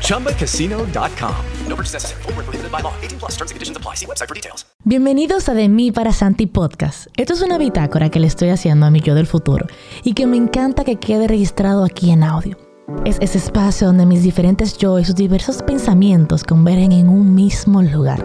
ChumbaCasino.com. 0.00 1.34
No 1.68 1.76
purchase 1.76 1.94
necessary. 1.94 2.22
Full 2.22 2.32
prohibited 2.32 2.70
by 2.70 2.80
law. 2.80 2.94
18 3.02 3.18
plus 3.18 3.32
terms 3.32 3.50
and 3.50 3.56
conditions 3.56 3.76
apply. 3.76 3.96
See 3.96 4.06
website 4.06 4.28
for 4.28 4.34
details. 4.34 4.64
Bienvenidos 4.84 5.48
a 5.48 5.54
De 5.54 5.68
mí 5.68 5.92
para 5.92 6.12
Santi 6.12 6.46
Podcast. 6.46 7.06
Esto 7.16 7.34
es 7.34 7.42
una 7.42 7.58
bitácora 7.58 8.10
que 8.10 8.20
le 8.20 8.26
estoy 8.26 8.50
haciendo 8.50 8.86
a 8.86 8.90
mi 8.90 9.00
yo 9.00 9.14
del 9.14 9.26
futuro 9.26 9.66
y 10.02 10.14
que 10.14 10.26
me 10.26 10.36
encanta 10.36 10.84
que 10.84 10.96
quede 10.96 11.28
registrado 11.28 11.84
aquí 11.84 12.10
en 12.10 12.22
audio. 12.22 12.56
Es 13.04 13.18
ese 13.20 13.38
espacio 13.38 13.86
donde 13.86 14.06
mis 14.06 14.22
diferentes 14.22 14.76
yo 14.76 14.98
y 14.98 15.04
sus 15.04 15.14
diversos 15.14 15.62
pensamientos 15.62 16.44
convergen 16.44 16.92
en 16.92 17.08
un 17.08 17.34
mismo 17.34 17.82
lugar 17.82 18.22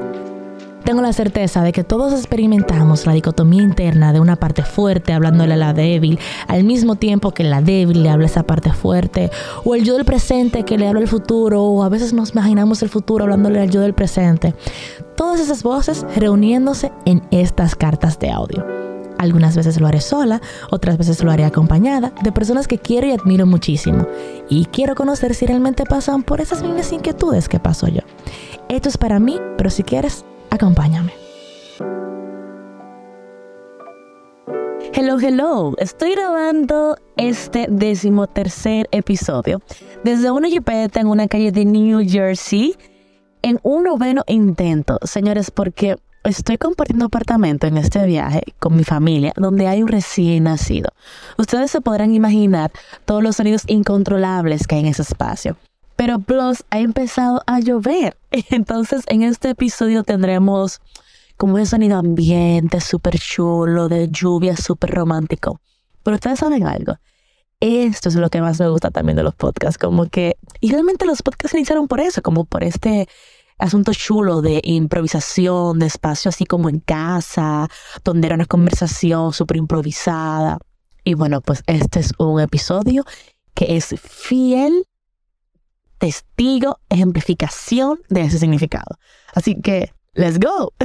tengo 0.83 1.01
la 1.01 1.13
certeza 1.13 1.61
de 1.63 1.71
que 1.71 1.83
todos 1.83 2.13
experimentamos 2.13 3.05
la 3.05 3.13
dicotomía 3.13 3.63
interna 3.63 4.13
de 4.13 4.19
una 4.19 4.35
parte 4.37 4.63
fuerte 4.63 5.13
hablándole 5.13 5.53
a 5.53 5.57
la 5.57 5.73
débil, 5.73 6.19
al 6.47 6.63
mismo 6.63 6.95
tiempo 6.95 7.31
que 7.31 7.43
la 7.43 7.61
débil 7.61 8.03
le 8.03 8.09
habla 8.09 8.25
a 8.25 8.29
esa 8.29 8.43
parte 8.43 8.71
fuerte, 8.71 9.29
o 9.63 9.75
el 9.75 9.83
yo 9.83 9.95
del 9.95 10.05
presente 10.05 10.63
que 10.63 10.77
le 10.77 10.87
habla 10.87 11.01
al 11.01 11.07
futuro, 11.07 11.63
o 11.63 11.83
a 11.83 11.89
veces 11.89 12.13
nos 12.13 12.31
imaginamos 12.31 12.81
el 12.81 12.89
futuro 12.89 13.25
hablándole 13.25 13.61
al 13.61 13.69
yo 13.69 13.81
del 13.81 13.93
presente. 13.93 14.55
Todas 15.15 15.39
esas 15.39 15.63
voces 15.63 16.05
reuniéndose 16.15 16.91
en 17.05 17.21
estas 17.31 17.75
cartas 17.75 18.17
de 18.19 18.31
audio. 18.31 18.65
Algunas 19.19 19.57
veces 19.57 19.81
lo 19.81 19.85
haré 19.85 19.99
sola, 19.99 20.41
otras 20.71 20.97
veces 20.97 21.21
lo 21.21 21.29
haré 21.29 21.43
acompañada 21.43 22.13
de 22.23 22.31
personas 22.31 22.69
que 22.69 22.79
quiero 22.79 23.05
y 23.05 23.11
admiro 23.11 23.45
muchísimo. 23.45 24.07
Y 24.47 24.65
quiero 24.65 24.95
conocer 24.95 25.35
si 25.35 25.45
realmente 25.45 25.83
pasan 25.83 26.23
por 26.23 26.39
esas 26.39 26.63
mismas 26.63 26.93
inquietudes 26.93 27.49
que 27.49 27.59
paso 27.59 27.89
yo. 27.89 28.01
Esto 28.69 28.87
es 28.87 28.97
para 28.97 29.19
mí, 29.19 29.37
pero 29.57 29.69
si 29.69 29.83
quieres, 29.83 30.23
Acompáñame. 30.49 31.13
Hello, 34.93 35.17
hello. 35.19 35.75
Estoy 35.77 36.11
grabando 36.11 36.97
este 37.15 37.67
decimotercer 37.69 38.87
episodio 38.91 39.61
desde 40.03 40.31
una 40.31 40.49
jipeta 40.49 40.99
en 40.99 41.07
una 41.07 41.27
calle 41.27 41.51
de 41.51 41.65
New 41.65 42.01
Jersey 42.07 42.75
en 43.41 43.59
un 43.63 43.83
noveno 43.83 44.23
intento, 44.27 44.99
señores, 45.03 45.51
porque 45.51 45.95
estoy 46.23 46.57
compartiendo 46.57 47.05
apartamento 47.05 47.67
en 47.67 47.77
este 47.77 48.05
viaje 48.05 48.41
con 48.59 48.75
mi 48.75 48.83
familia 48.83 49.31
donde 49.37 49.67
hay 49.67 49.83
un 49.83 49.87
recién 49.87 50.43
nacido. 50.45 50.89
Ustedes 51.37 51.71
se 51.71 51.81
podrán 51.81 52.13
imaginar 52.13 52.71
todos 53.05 53.23
los 53.23 53.35
sonidos 53.37 53.63
incontrolables 53.67 54.67
que 54.67 54.75
hay 54.75 54.81
en 54.81 54.87
ese 54.87 55.03
espacio. 55.03 55.57
Pero 55.99 56.19
Plus 56.19 56.63
ha 56.69 56.79
empezado 56.79 57.43
a 57.45 57.59
llover. 57.59 58.17
Entonces 58.51 59.03
en 59.07 59.21
este 59.21 59.49
episodio 59.49 60.05
tendremos 60.05 60.79
como 61.35 61.57
ese 61.57 61.71
sonido 61.71 61.97
ambiente 61.97 62.79
súper 62.79 63.19
chulo, 63.19 63.89
de 63.89 64.07
lluvia 64.07 64.55
súper 64.55 64.91
romántico. 64.91 65.59
Pero 66.03 66.15
ustedes 66.15 66.39
saben 66.39 66.65
algo. 66.65 66.93
Esto 67.59 68.07
es 68.07 68.15
lo 68.15 68.29
que 68.29 68.39
más 68.39 68.61
me 68.61 68.69
gusta 68.69 68.91
también 68.91 69.17
de 69.17 69.23
los 69.23 69.35
podcasts. 69.35 69.77
Como 69.77 70.05
que, 70.05 70.37
y 70.61 70.71
realmente 70.71 71.05
los 71.05 71.21
podcasts 71.21 71.53
iniciaron 71.53 71.89
por 71.89 71.99
eso, 71.99 72.21
como 72.21 72.45
por 72.45 72.63
este 72.63 73.09
asunto 73.57 73.91
chulo 73.93 74.41
de 74.41 74.61
improvisación, 74.63 75.79
de 75.79 75.87
espacio 75.87 76.29
así 76.29 76.45
como 76.45 76.69
en 76.69 76.79
casa, 76.79 77.67
donde 78.05 78.27
era 78.27 78.35
una 78.35 78.45
conversación 78.45 79.33
súper 79.33 79.57
improvisada. 79.57 80.59
Y 81.03 81.15
bueno, 81.15 81.41
pues 81.41 81.61
este 81.67 81.99
es 81.99 82.13
un 82.19 82.39
episodio 82.39 83.03
que 83.53 83.75
es 83.75 83.93
fiel 83.99 84.85
testigo, 85.99 86.79
ejemplificación 86.89 87.99
de 88.09 88.21
ese 88.21 88.39
significado. 88.39 88.97
Así 89.33 89.61
que, 89.61 89.93
let's 90.13 90.39
go. 90.39 90.73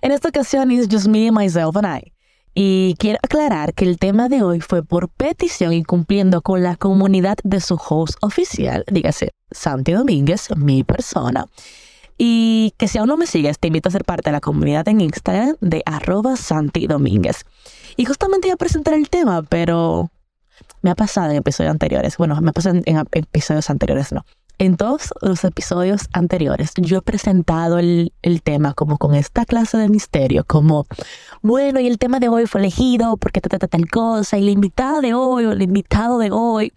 en 0.00 0.12
esta 0.12 0.28
ocasión 0.28 0.70
es 0.70 0.88
just 0.90 1.08
me, 1.08 1.30
myself 1.30 1.76
and 1.76 2.02
I. 2.02 2.12
Y 2.54 2.96
quiero 2.98 3.18
aclarar 3.22 3.74
que 3.74 3.84
el 3.84 3.98
tema 3.98 4.28
de 4.28 4.42
hoy 4.42 4.60
fue 4.60 4.82
por 4.82 5.08
petición 5.08 5.72
y 5.72 5.84
cumpliendo 5.84 6.42
con 6.42 6.62
la 6.62 6.76
comunidad 6.76 7.36
de 7.44 7.60
su 7.60 7.74
host 7.76 8.16
oficial, 8.22 8.84
dígase 8.90 9.30
Santi 9.50 9.92
Domínguez, 9.92 10.48
mi 10.56 10.82
persona. 10.82 11.46
Y 12.18 12.74
que 12.76 12.88
si 12.88 12.98
aún 12.98 13.08
no 13.08 13.16
me 13.16 13.26
sigues, 13.26 13.58
te 13.58 13.68
invito 13.68 13.88
a 13.88 13.92
ser 13.92 14.04
parte 14.04 14.28
de 14.28 14.32
la 14.32 14.40
comunidad 14.40 14.86
en 14.88 15.00
Instagram 15.00 15.56
de 15.60 15.82
arroba 15.86 16.36
Santi 16.36 16.86
Domínguez. 16.86 17.44
Y 17.96 18.04
justamente 18.04 18.48
iba 18.48 18.54
a 18.54 18.58
presentar 18.58 18.94
el 18.94 19.08
tema, 19.08 19.42
pero 19.42 20.10
me 20.82 20.90
ha 20.90 20.94
pasado 20.94 21.30
en 21.30 21.36
episodios 21.36 21.70
anteriores. 21.70 22.16
Bueno, 22.16 22.40
me 22.40 22.50
ha 22.50 22.52
pasado 22.52 22.80
en, 22.84 23.04
episodios 23.12 23.70
anteriores, 23.70 24.12
no. 24.12 24.24
En 24.58 24.76
todos 24.76 25.14
los 25.22 25.42
episodios 25.44 26.02
anteriores 26.12 26.72
yo 26.76 26.98
he 26.98 27.02
presentado 27.02 27.78
el, 27.78 28.12
el, 28.20 28.42
tema 28.42 28.74
como 28.74 28.98
con 28.98 29.14
esta 29.14 29.46
clase 29.46 29.78
de 29.78 29.88
misterio, 29.88 30.44
como, 30.44 30.86
bueno, 31.40 31.80
y 31.80 31.86
el 31.86 31.98
tema 31.98 32.20
de 32.20 32.28
hoy 32.28 32.46
fue 32.46 32.60
elegido 32.60 33.16
porque 33.16 33.40
trata 33.40 33.68
tal 33.68 33.88
cosa, 33.88 34.36
y 34.36 34.44
la 34.44 34.50
invitada 34.50 35.00
de 35.00 35.14
hoy 35.14 35.46
o 35.46 35.52
el 35.52 35.62
invitado 35.62 36.18
de 36.18 36.30
hoy. 36.30 36.74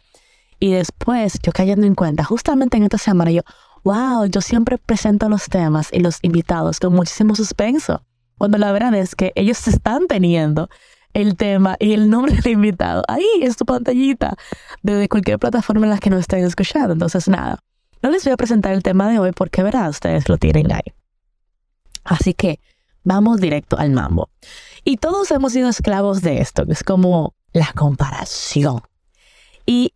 Y 0.59 0.71
después 0.71 1.39
yo 1.43 1.51
cayendo 1.51 1.85
en 1.85 1.93
cuenta, 1.93 2.23
justamente 2.23 2.77
en 2.77 2.83
esta 2.83 2.97
semana 2.97 3.31
yo, 3.31 3.41
wow, 3.83 4.27
yo 4.27 4.39
siempre 4.39 4.77
presento 4.77 5.27
los 5.27 5.49
temas 5.49 5.89
y 5.91 5.99
los 5.99 6.19
invitados 6.21 6.79
con 6.79 6.93
muchísimo 6.93 7.35
suspenso. 7.35 8.01
Cuando 8.37 8.57
la 8.57 8.71
verdad 8.71 8.95
es 8.95 9.15
que 9.15 9.31
ellos 9.35 9.67
están 9.67 10.07
teniendo 10.07 10.69
el 11.13 11.35
tema 11.35 11.75
y 11.79 11.93
el 11.93 12.09
nombre 12.09 12.35
del 12.35 12.53
invitado 12.53 13.03
ahí 13.07 13.27
en 13.41 13.53
su 13.53 13.65
pantallita 13.65 14.35
desde 14.81 15.07
cualquier 15.09 15.39
plataforma 15.39 15.85
en 15.85 15.91
la 15.91 15.99
que 15.99 16.09
nos 16.09 16.21
estén 16.21 16.43
escuchando. 16.43 16.93
Entonces, 16.93 17.27
nada, 17.27 17.59
no 18.01 18.11
les 18.11 18.23
voy 18.23 18.33
a 18.33 18.37
presentar 18.37 18.73
el 18.73 18.83
tema 18.83 19.09
de 19.09 19.19
hoy 19.19 19.31
porque, 19.31 19.63
verá, 19.63 19.87
ustedes 19.89 20.27
lo 20.27 20.37
tienen 20.37 20.71
ahí. 20.71 20.93
Así 22.03 22.33
que 22.33 22.59
vamos 23.03 23.39
directo 23.39 23.77
al 23.77 23.91
mambo. 23.91 24.29
Y 24.83 24.97
todos 24.97 25.31
hemos 25.31 25.53
sido 25.53 25.69
esclavos 25.69 26.21
de 26.21 26.41
esto, 26.41 26.65
que 26.65 26.73
es 26.73 26.83
como 26.83 27.33
la 27.53 27.71
comparación. 27.73 28.81
Y 29.65 29.93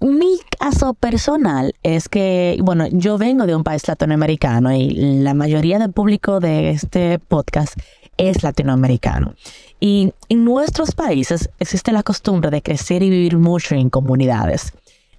mi 0.00 0.38
caso 0.58 0.92
personal 0.92 1.74
es 1.82 2.10
que, 2.10 2.58
bueno, 2.60 2.86
yo 2.90 3.16
vengo 3.16 3.46
de 3.46 3.56
un 3.56 3.64
país 3.64 3.88
latinoamericano 3.88 4.70
y 4.72 4.90
la 4.90 5.32
mayoría 5.32 5.78
del 5.78 5.92
público 5.92 6.40
de 6.40 6.70
este 6.70 7.18
podcast 7.18 7.74
es 8.16 8.42
latinoamericano. 8.42 9.34
Y 9.80 10.12
en 10.28 10.44
nuestros 10.44 10.92
países 10.92 11.50
existe 11.58 11.92
la 11.92 12.02
costumbre 12.02 12.50
de 12.50 12.62
crecer 12.62 13.02
y 13.02 13.10
vivir 13.10 13.38
mucho 13.38 13.74
en 13.74 13.90
comunidades, 13.90 14.72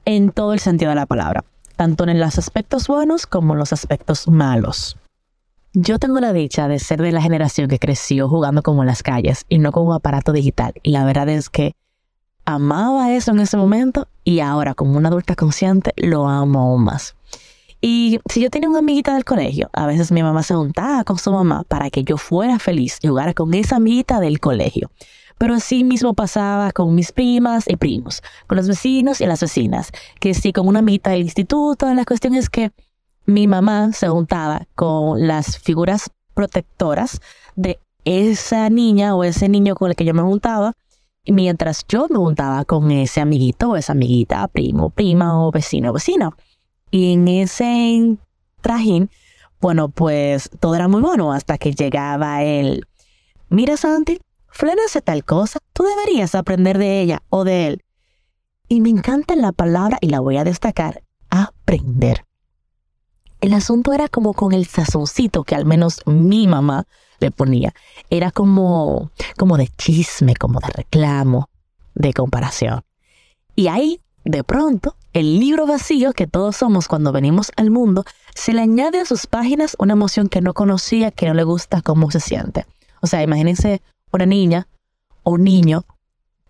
en 0.05 0.31
todo 0.31 0.53
el 0.53 0.59
sentido 0.59 0.89
de 0.89 0.95
la 0.95 1.05
palabra, 1.05 1.43
tanto 1.75 2.07
en 2.07 2.19
los 2.19 2.37
aspectos 2.37 2.87
buenos 2.87 3.27
como 3.27 3.53
en 3.53 3.59
los 3.59 3.73
aspectos 3.73 4.27
malos. 4.27 4.97
Yo 5.73 5.99
tengo 5.99 6.21
la 6.21 6.31
dicha 6.31 6.69
de 6.69 6.79
ser 6.79 7.01
de 7.01 7.11
la 7.11 7.21
generación 7.21 7.67
que 7.67 7.79
creció 7.79 8.29
jugando 8.29 8.63
como 8.63 8.83
en 8.83 8.87
las 8.87 9.03
calles 9.03 9.43
y 9.49 9.57
no 9.57 9.73
con 9.73 9.91
aparato 9.91 10.31
digital. 10.31 10.73
Y 10.83 10.91
la 10.91 11.03
verdad 11.03 11.27
es 11.27 11.49
que 11.49 11.73
amaba 12.45 13.11
eso 13.11 13.31
en 13.31 13.41
ese 13.41 13.57
momento 13.57 14.07
y 14.23 14.39
ahora 14.39 14.73
como 14.73 14.97
una 14.97 15.09
adulta 15.09 15.35
consciente 15.35 15.91
lo 15.97 16.29
amo 16.29 16.59
aún 16.61 16.85
más. 16.85 17.15
Y 17.87 18.19
si 18.31 18.41
yo 18.41 18.49
tenía 18.49 18.67
una 18.67 18.79
amiguita 18.79 19.13
del 19.13 19.25
colegio, 19.25 19.69
a 19.71 19.85
veces 19.85 20.11
mi 20.11 20.23
mamá 20.23 20.41
se 20.41 20.55
juntaba 20.55 21.03
con 21.03 21.19
su 21.19 21.31
mamá 21.31 21.63
para 21.67 21.91
que 21.91 22.03
yo 22.03 22.17
fuera 22.17 22.57
feliz 22.57 22.97
y 23.03 23.09
jugara 23.09 23.35
con 23.35 23.53
esa 23.53 23.75
amiguita 23.75 24.19
del 24.19 24.39
colegio. 24.39 24.89
Pero 25.37 25.53
así 25.53 25.83
mismo 25.83 26.15
pasaba 26.15 26.71
con 26.71 26.95
mis 26.95 27.11
primas 27.11 27.65
y 27.67 27.75
primos, 27.75 28.23
con 28.47 28.57
los 28.57 28.67
vecinos 28.67 29.21
y 29.21 29.27
las 29.27 29.41
vecinas, 29.41 29.91
que 30.19 30.33
sí, 30.33 30.51
con 30.51 30.67
una 30.67 30.79
amiguita 30.79 31.11
del 31.11 31.21
instituto, 31.21 31.93
la 31.93 32.05
cuestión 32.05 32.33
es 32.33 32.49
que 32.49 32.71
mi 33.27 33.45
mamá 33.45 33.93
se 33.93 34.07
juntaba 34.07 34.65
con 34.73 35.27
las 35.27 35.59
figuras 35.59 36.09
protectoras 36.33 37.21
de 37.55 37.79
esa 38.03 38.67
niña 38.71 39.15
o 39.15 39.23
ese 39.23 39.47
niño 39.47 39.75
con 39.75 39.91
el 39.91 39.95
que 39.95 40.05
yo 40.05 40.15
me 40.15 40.23
juntaba, 40.23 40.73
mientras 41.27 41.85
yo 41.87 42.07
me 42.09 42.17
juntaba 42.17 42.65
con 42.65 42.89
ese 42.89 43.21
amiguito 43.21 43.69
o 43.69 43.75
esa 43.75 43.91
amiguita, 43.91 44.47
primo, 44.47 44.89
prima 44.89 45.39
o 45.39 45.51
vecino 45.51 45.91
o 45.91 45.93
vecino. 45.93 46.33
Y 46.95 47.11
en 47.11 47.27
ese 47.27 48.17
trajín, 48.61 49.09
Bueno, 49.59 49.89
pues 49.89 50.49
todo 50.61 50.75
era 50.75 50.87
muy 50.87 51.01
bueno 51.01 51.33
hasta 51.33 51.57
que 51.57 51.73
llegaba 51.73 52.41
él. 52.41 52.87
Mira, 53.49 53.75
Santi, 53.75 54.17
Flena 54.47 54.81
hace 54.85 55.01
tal 55.01 55.25
cosa, 55.25 55.59
tú 55.73 55.83
deberías 55.83 56.35
aprender 56.35 56.77
de 56.77 57.01
ella 57.01 57.21
o 57.27 57.43
de 57.43 57.67
él. 57.67 57.83
Y 58.69 58.79
me 58.79 58.91
encanta 58.91 59.35
la 59.35 59.51
palabra, 59.51 59.97
y 59.99 60.07
la 60.07 60.21
voy 60.21 60.37
a 60.37 60.45
destacar, 60.45 61.03
aprender. 61.29 62.23
El 63.41 63.53
asunto 63.53 63.91
era 63.91 64.07
como 64.07 64.33
con 64.33 64.53
el 64.53 64.65
sazoncito 64.65 65.43
que 65.43 65.55
al 65.55 65.65
menos 65.65 65.99
mi 66.05 66.47
mamá 66.47 66.85
le 67.19 67.29
ponía. 67.29 67.73
Era 68.09 68.31
como, 68.31 69.11
como 69.35 69.57
de 69.57 69.67
chisme, 69.67 70.33
como 70.37 70.61
de 70.61 70.69
reclamo, 70.69 71.49
de 71.93 72.13
comparación. 72.13 72.83
Y 73.53 73.67
ahí, 73.67 73.99
de 74.25 74.43
pronto, 74.43 74.95
el 75.13 75.39
libro 75.39 75.67
vacío 75.67 76.11
que 76.11 76.25
todos 76.25 76.57
somos 76.57 76.87
cuando 76.87 77.11
venimos 77.11 77.51
al 77.57 77.69
mundo, 77.69 78.03
se 78.33 78.53
le 78.53 78.61
añade 78.61 78.99
a 78.99 79.05
sus 79.05 79.27
páginas 79.27 79.75
una 79.79 79.93
emoción 79.93 80.29
que 80.29 80.41
no 80.41 80.53
conocía, 80.53 81.11
que 81.11 81.27
no 81.27 81.35
le 81.35 81.43
gusta 81.43 81.81
cómo 81.83 82.09
se 82.09 82.19
siente. 82.19 82.65
O 83.01 83.07
sea, 83.07 83.21
imagínense 83.21 83.83
una 84.11 84.25
niña 84.25 84.67
o 85.21 85.33
un 85.33 85.43
niño 85.43 85.85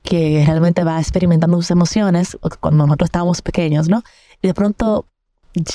que 0.04 0.44
realmente 0.46 0.86
va 0.86 1.00
experimentando 1.00 1.58
sus 1.58 1.72
emociones 1.72 2.38
cuando 2.62 2.86
nosotros 2.86 3.08
estábamos 3.08 3.42
pequeños, 3.42 3.90
¿no? 3.90 4.04
Y 4.42 4.48
de 4.48 4.54
pronto 4.54 5.06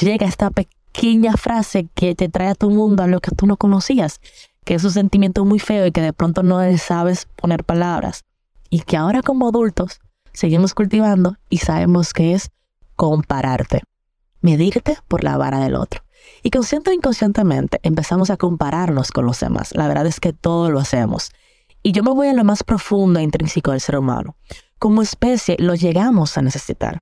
llega 0.01 0.27
esta 0.27 0.51
pequeña 0.51 1.35
frase 1.35 1.89
que 1.95 2.15
te 2.15 2.31
trae 2.31 2.49
a 2.49 2.55
tu 2.55 2.71
mundo 2.71 3.03
a 3.03 3.09
lo 3.09 3.21
que 3.21 3.33
tú 3.33 3.47
no 3.47 3.59
conocías, 3.59 4.21
que 4.65 4.75
es 4.75 4.85
un 4.85 4.93
sentimiento 4.93 5.45
muy 5.45 5.59
feo 5.59 5.85
y 5.85 5.93
que 5.93 6.01
de 6.01 6.15
pronto 6.15 6.43
no 6.43 6.61
sabes 6.79 7.27
poner 7.37 7.65
palabras. 7.65 8.25
Y 8.71 8.81
que 8.81 8.97
ahora 8.97 9.21
como 9.21 9.49
adultos 9.49 10.01
seguimos 10.33 10.75
cultivando 10.75 11.37
y 11.49 11.59
sabemos 11.59 12.13
que 12.13 12.35
es 12.35 12.51
compararte, 12.97 13.83
medirte 14.41 14.99
por 15.09 15.25
la 15.25 15.37
vara 15.37 15.59
del 15.61 15.75
otro. 15.75 16.03
Y 16.43 16.51
consciente 16.51 16.91
o 16.91 16.93
inconscientemente 16.93 17.81
empezamos 17.83 18.31
a 18.31 18.37
compararnos 18.37 19.11
con 19.11 19.27
los 19.27 19.41
demás. 19.41 19.75
La 19.75 19.89
verdad 19.89 20.07
es 20.07 20.21
que 20.21 20.33
todo 20.33 20.71
lo 20.71 20.79
hacemos. 20.79 21.31
Y 21.83 21.93
yo 21.93 22.03
me 22.03 22.13
voy 22.13 22.29
a 22.29 22.35
lo 22.35 22.45
más 22.45 22.63
profundo 22.63 23.21
e 23.21 23.23
intrínseco 23.23 23.71
del 23.71 23.81
ser 23.81 23.97
humano. 23.97 24.37
Como 24.79 25.03
especie 25.03 25.57
lo 25.59 25.75
llegamos 25.75 26.37
a 26.37 26.43
necesitar. 26.43 26.99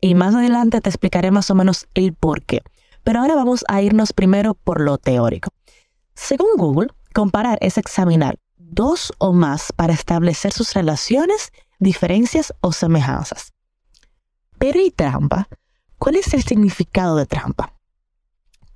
Y 0.00 0.14
más 0.14 0.34
adelante 0.34 0.80
te 0.80 0.88
explicaré 0.88 1.30
más 1.30 1.50
o 1.50 1.54
menos 1.54 1.86
el 1.94 2.14
por 2.14 2.42
qué. 2.42 2.62
Pero 3.04 3.20
ahora 3.20 3.34
vamos 3.34 3.64
a 3.68 3.82
irnos 3.82 4.12
primero 4.12 4.54
por 4.54 4.80
lo 4.80 4.98
teórico. 4.98 5.50
Según 6.14 6.56
Google, 6.56 6.88
comparar 7.14 7.58
es 7.60 7.78
examinar 7.78 8.38
dos 8.56 9.12
o 9.18 9.32
más 9.32 9.72
para 9.72 9.92
establecer 9.92 10.52
sus 10.52 10.72
relaciones, 10.74 11.52
diferencias 11.82 12.54
o 12.60 12.72
semejanzas. 12.72 13.52
Pero 14.58 14.80
¿y 14.80 14.90
trampa? 14.90 15.48
¿Cuál 15.98 16.16
es 16.16 16.32
el 16.32 16.42
significado 16.42 17.16
de 17.16 17.26
trampa? 17.26 17.74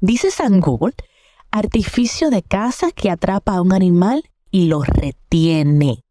Dice 0.00 0.30
San 0.30 0.60
Google, 0.60 0.94
artificio 1.50 2.30
de 2.30 2.42
caza 2.42 2.90
que 2.90 3.10
atrapa 3.10 3.54
a 3.54 3.62
un 3.62 3.72
animal 3.72 4.28
y 4.50 4.66
lo 4.66 4.82
retiene. 4.82 6.02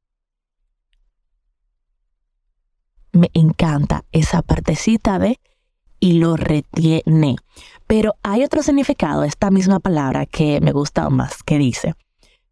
Me 3.12 3.30
encanta 3.34 4.06
esa 4.12 4.42
partecita 4.42 5.20
de 5.20 5.40
y 6.00 6.14
lo 6.14 6.36
retiene. 6.36 7.36
Pero 7.88 8.16
hay 8.24 8.44
otro 8.44 8.64
significado 8.64 9.24
esta 9.24 9.52
misma 9.52 9.80
palabra 9.80 10.26
que 10.26 10.60
me 10.62 10.72
gusta 10.72 11.10
más, 11.10 11.44
que 11.44 11.58
dice, 11.58 11.96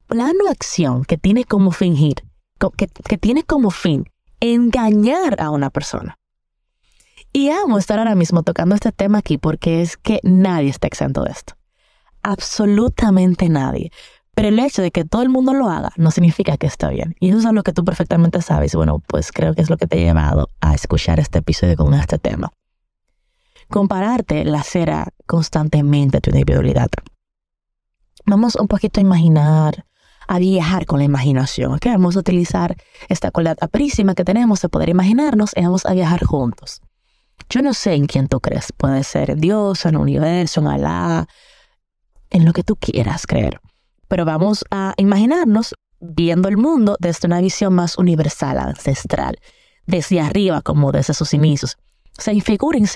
plano 0.07 0.50
acción 0.50 1.06
que 1.06 1.18
tiene 1.18 1.46
como 1.46 1.72
fingir, 1.72 2.24
que, 2.78 2.88
que 2.88 3.18
tiene 3.18 3.44
como 3.44 3.72
fin 3.72 4.06
engañar 4.44 5.42
a 5.42 5.50
una 5.50 5.69
persona. 5.69 6.19
Y 7.31 7.50
amo 7.50 7.78
estar 7.78 7.98
ahora 7.98 8.13
mismo 8.13 8.44
tocando 8.44 8.75
este 8.75 8.92
tema 8.92 9.19
aquí 9.19 9.38
porque 9.38 9.81
es 9.81 9.95
que 9.95 10.19
nadie 10.24 10.69
está 10.69 10.88
exento 10.88 11.24
de 11.24 11.31
esto. 11.31 11.56
Absolutamente 12.22 13.48
nadie. 13.48 13.92
Pero 14.36 14.50
el 14.50 14.60
hecho 14.60 14.81
de 14.81 14.92
que 14.92 15.06
todo 15.06 15.22
el 15.22 15.30
mundo 15.30 15.54
lo 15.54 15.69
haga 15.69 15.92
no 15.95 16.12
significa 16.12 16.57
que 16.57 16.68
está 16.68 16.90
bien. 16.90 17.16
Y 17.19 17.30
eso 17.30 17.38
es 17.38 17.54
lo 17.54 17.63
que 17.63 17.72
tú 17.72 17.86
perfectamente 17.86 18.42
sabes. 18.42 18.75
Bueno, 18.75 19.00
pues 19.00 19.31
creo 19.31 19.56
que 19.56 19.62
es 19.62 19.69
lo 19.69 19.78
que 19.78 19.88
te 19.88 19.98
ha 19.98 20.06
llevado 20.06 20.50
a 20.60 20.75
escuchar 20.75 21.19
este 21.19 21.39
episodio 21.39 21.78
con 21.78 21.94
este 21.94 22.19
tema. 22.19 22.51
Compararte 23.69 24.44
lacera 24.44 25.07
constantemente 25.25 26.19
tu 26.19 26.31
individualidad. 26.31 26.89
Vamos 28.25 28.56
un 28.56 28.68
poquito 28.68 29.00
a 29.00 29.04
imaginar, 29.04 29.86
a 30.28 30.40
viajar 30.40 30.86
con 30.86 31.00
la 31.00 31.06
imaginación. 31.06 31.74
¿ok? 31.74 31.86
Vamos 31.86 32.16
a 32.16 32.20
utilizar 32.20 32.75
esta 33.10 33.31
cualidad 33.31 33.58
aprísima 33.62 34.16
que 34.16 34.24
tenemos 34.24 34.62
de 34.62 34.70
poder 34.70 34.90
imaginarnos 34.90 35.52
y 35.56 35.62
vamos 35.62 35.86
a 35.86 35.94
viajar 35.94 36.24
juntos. 36.24 36.81
Yo 37.50 37.62
no 37.62 37.74
sé 37.74 37.94
en 37.94 38.06
quién 38.06 38.28
tú 38.28 38.40
crees. 38.40 38.72
Puede 38.75 39.04
ser 39.04 39.36
Dios, 39.38 39.86
en 39.86 39.96
el 39.96 40.02
universo, 40.02 40.62
en 40.62 40.68
Alá, 40.68 41.28
en 42.30 42.46
lo 42.46 42.54
que 42.54 42.64
tú 42.64 42.75
quieras 42.75 43.28
creer. 43.28 43.60
Pero 44.08 44.25
vamos 44.25 44.66
a 44.72 44.94
imaginarnos 44.98 45.75
viendo 46.00 46.50
el 46.50 46.58
mundo 46.58 46.98
desde 47.00 47.28
una 47.28 47.42
visión 47.42 47.74
más 47.74 47.98
universal, 47.98 48.58
ancestral, 48.60 49.38
desde 49.86 50.20
arriba, 50.20 50.62
como 50.62 50.92
desde 50.92 51.14
sus 51.14 51.34
inicios. 51.34 51.78
O 52.18 52.22
sea, 52.22 52.34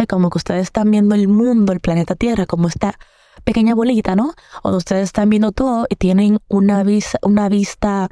como 0.08 0.30
que 0.30 0.38
ustedes 0.38 0.64
están 0.64 0.92
viendo 0.92 1.16
el 1.16 1.28
mundo, 1.28 1.74
el 1.74 1.80
planeta 1.80 2.16
Tierra, 2.16 2.46
como 2.46 2.68
esta 2.68 3.00
pequeña 3.44 3.76
bolita, 3.76 4.16
¿no? 4.16 4.34
O 4.64 4.76
ustedes 4.76 5.04
están 5.04 5.30
viendo 5.30 5.52
todo 5.52 5.86
y 5.90 5.96
tienen 5.96 6.40
una, 6.48 6.84
una 7.22 7.50
vista 7.50 8.10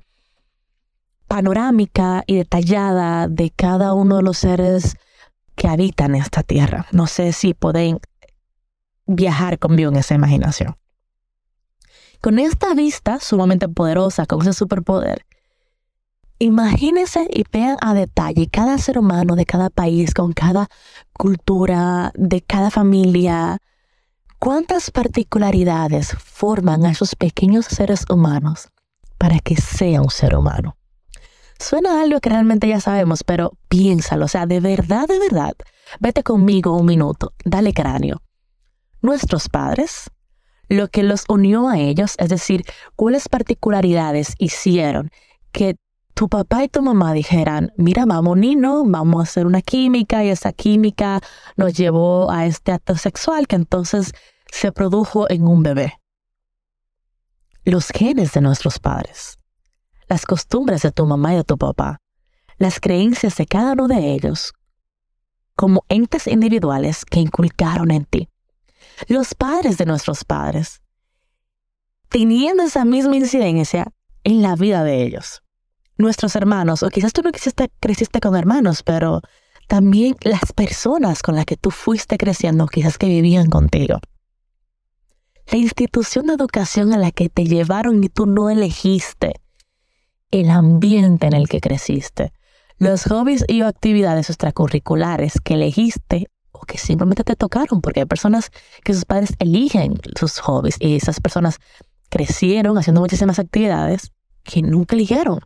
panorámica 1.27 2.23
y 2.27 2.35
detallada 2.35 3.27
de 3.27 3.51
cada 3.51 3.93
uno 3.93 4.17
de 4.17 4.23
los 4.23 4.37
seres 4.37 4.95
que 5.55 5.67
habitan 5.67 6.15
esta 6.15 6.43
tierra. 6.43 6.87
No 6.91 7.07
sé 7.07 7.33
si 7.33 7.53
pueden 7.53 7.99
viajar 9.05 9.59
conmigo 9.59 9.91
en 9.91 9.97
esa 9.97 10.15
imaginación. 10.15 10.75
Con 12.21 12.39
esta 12.39 12.73
vista 12.73 13.19
sumamente 13.19 13.67
poderosa, 13.67 14.25
con 14.25 14.41
ese 14.41 14.53
superpoder, 14.53 15.25
imagínense 16.39 17.27
y 17.31 17.43
vean 17.51 17.77
a 17.81 17.93
detalle 17.93 18.47
cada 18.47 18.77
ser 18.77 18.97
humano 18.97 19.35
de 19.35 19.45
cada 19.45 19.69
país, 19.69 20.13
con 20.13 20.33
cada 20.33 20.67
cultura, 21.13 22.11
de 22.15 22.41
cada 22.41 22.71
familia, 22.71 23.59
cuántas 24.39 24.91
particularidades 24.91 26.15
forman 26.17 26.85
a 26.85 26.91
esos 26.91 27.15
pequeños 27.15 27.65
seres 27.65 28.05
humanos 28.09 28.69
para 29.17 29.39
que 29.39 29.55
sea 29.55 30.01
un 30.01 30.09
ser 30.09 30.35
humano. 30.35 30.77
Suena 31.59 32.01
algo 32.01 32.19
que 32.19 32.29
realmente 32.29 32.67
ya 32.67 32.79
sabemos, 32.79 33.23
pero 33.23 33.53
piénsalo, 33.69 34.25
o 34.25 34.27
sea, 34.27 34.45
de 34.45 34.59
verdad, 34.59 35.07
de 35.07 35.19
verdad, 35.19 35.53
vete 35.99 36.21
conmigo 36.21 36.75
un 36.75 36.85
minuto, 36.85 37.33
dale 37.45 37.73
cráneo. 37.73 38.21
Nuestros 39.01 39.49
padres, 39.49 40.11
lo 40.67 40.89
que 40.89 41.03
los 41.03 41.23
unió 41.29 41.69
a 41.69 41.79
ellos, 41.79 42.15
es 42.17 42.29
decir, 42.29 42.65
cuáles 42.95 43.29
particularidades 43.29 44.35
hicieron 44.37 45.11
que 45.51 45.77
tu 46.15 46.29
papá 46.29 46.63
y 46.63 46.69
tu 46.69 46.81
mamá 46.81 47.13
dijeran, 47.13 47.73
mira, 47.77 48.05
vamos, 48.05 48.37
Nino, 48.37 48.83
vamos 48.85 49.19
a 49.19 49.23
hacer 49.23 49.45
una 49.45 49.61
química 49.61 50.23
y 50.23 50.29
esa 50.29 50.53
química 50.53 51.21
nos 51.57 51.73
llevó 51.73 52.31
a 52.31 52.45
este 52.45 52.71
acto 52.71 52.95
sexual 52.95 53.47
que 53.47 53.57
entonces 53.57 54.13
se 54.49 54.71
produjo 54.71 55.29
en 55.29 55.45
un 55.45 55.61
bebé. 55.61 55.99
Los 57.65 57.89
genes 57.89 58.31
de 58.31 58.41
nuestros 58.41 58.79
padres, 58.79 59.37
las 60.07 60.25
costumbres 60.25 60.81
de 60.83 60.91
tu 60.91 61.05
mamá 61.05 61.33
y 61.33 61.37
de 61.37 61.43
tu 61.43 61.57
papá, 61.57 61.99
las 62.57 62.79
creencias 62.79 63.35
de 63.35 63.45
cada 63.45 63.73
uno 63.73 63.87
de 63.89 64.13
ellos, 64.13 64.53
como 65.55 65.83
entes 65.89 66.27
individuales 66.27 67.03
que 67.03 67.19
inculcaron 67.19 67.91
en 67.91 68.05
ti 68.05 68.29
los 69.07 69.35
padres 69.35 69.77
de 69.77 69.85
nuestros 69.85 70.23
padres, 70.23 70.81
teniendo 72.07 72.63
esa 72.63 72.85
misma 72.85 73.17
incidencia 73.17 73.91
en 74.23 74.41
la 74.41 74.55
vida 74.55 74.83
de 74.83 75.03
ellos. 75.03 75.44
Nuestros 75.97 76.35
hermanos, 76.35 76.83
o 76.83 76.89
quizás 76.89 77.13
tú 77.13 77.21
no 77.21 77.31
creciste, 77.31 78.19
con 78.19 78.35
hermanos, 78.35 78.83
pero 78.83 79.21
también 79.67 80.15
las 80.21 80.51
personas 80.53 81.21
con 81.21 81.35
las 81.35 81.45
que 81.45 81.55
tú 81.55 81.71
fuiste 81.71 82.17
creciendo, 82.17 82.67
quizás 82.67 82.97
que 82.97 83.07
vivían 83.07 83.49
contigo. 83.49 83.99
La 85.47 85.57
institución 85.57 86.27
de 86.27 86.33
educación 86.33 86.91
a 86.91 86.97
la 86.97 87.11
que 87.11 87.29
te 87.29 87.45
llevaron 87.45 88.03
y 88.03 88.09
tú 88.09 88.25
no 88.25 88.49
elegiste. 88.49 89.33
El 90.31 90.49
ambiente 90.49 91.27
en 91.27 91.33
el 91.33 91.47
que 91.47 91.61
creciste. 91.61 92.33
Los 92.77 93.03
hobbies 93.05 93.45
y 93.47 93.61
actividades 93.61 94.29
extracurriculares 94.29 95.39
que 95.39 95.53
elegiste 95.53 96.29
o 96.51 96.61
que 96.61 96.77
simplemente 96.77 97.23
te 97.23 97.35
tocaron, 97.35 97.79
porque 97.79 98.01
hay 98.01 98.05
personas 98.05 98.49
que 98.83 98.93
sus 98.93 99.05
padres 99.05 99.33
eligen 99.39 99.99
sus 100.19 100.39
hobbies 100.39 100.75
y 100.79 100.95
esas 100.95 101.21
personas 101.21 101.59
crecieron 102.09 102.77
haciendo 102.77 103.01
muchísimas 103.01 103.39
actividades 103.39 104.11
que 104.43 104.61
nunca 104.61 104.95
eligieron. 104.95 105.39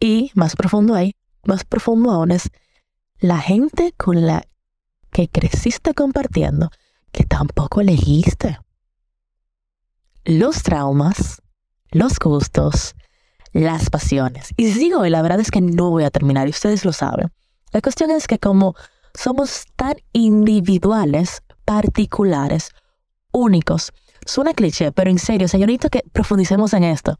Y 0.00 0.30
más 0.34 0.56
profundo 0.56 0.94
ahí, 0.94 1.14
más 1.44 1.64
profundo 1.64 2.10
aún 2.10 2.30
es 2.30 2.50
la 3.18 3.38
gente 3.38 3.92
con 3.96 4.26
la 4.26 4.46
que 5.10 5.28
creciste 5.28 5.94
compartiendo 5.94 6.70
que 7.10 7.24
tampoco 7.24 7.80
elegiste. 7.80 8.58
Los 10.24 10.62
traumas, 10.62 11.42
los 11.90 12.18
gustos, 12.18 12.94
las 13.52 13.90
pasiones. 13.90 14.50
Y 14.56 14.70
sigo, 14.72 15.04
y 15.06 15.10
la 15.10 15.22
verdad 15.22 15.40
es 15.40 15.50
que 15.50 15.60
no 15.60 15.90
voy 15.90 16.04
a 16.04 16.10
terminar, 16.10 16.46
y 16.46 16.50
ustedes 16.50 16.84
lo 16.84 16.92
saben. 16.92 17.32
La 17.72 17.80
cuestión 17.80 18.10
es 18.10 18.26
que 18.26 18.38
como 18.38 18.74
somos 19.14 19.64
tan 19.76 19.96
individuales, 20.12 21.42
particulares, 21.64 22.70
únicos. 23.32 23.92
Suena 24.24 24.54
cliché, 24.54 24.92
pero 24.92 25.10
en 25.10 25.18
serio, 25.18 25.48
señorito, 25.48 25.88
que 25.88 26.04
profundicemos 26.12 26.72
en 26.72 26.84
esto. 26.84 27.18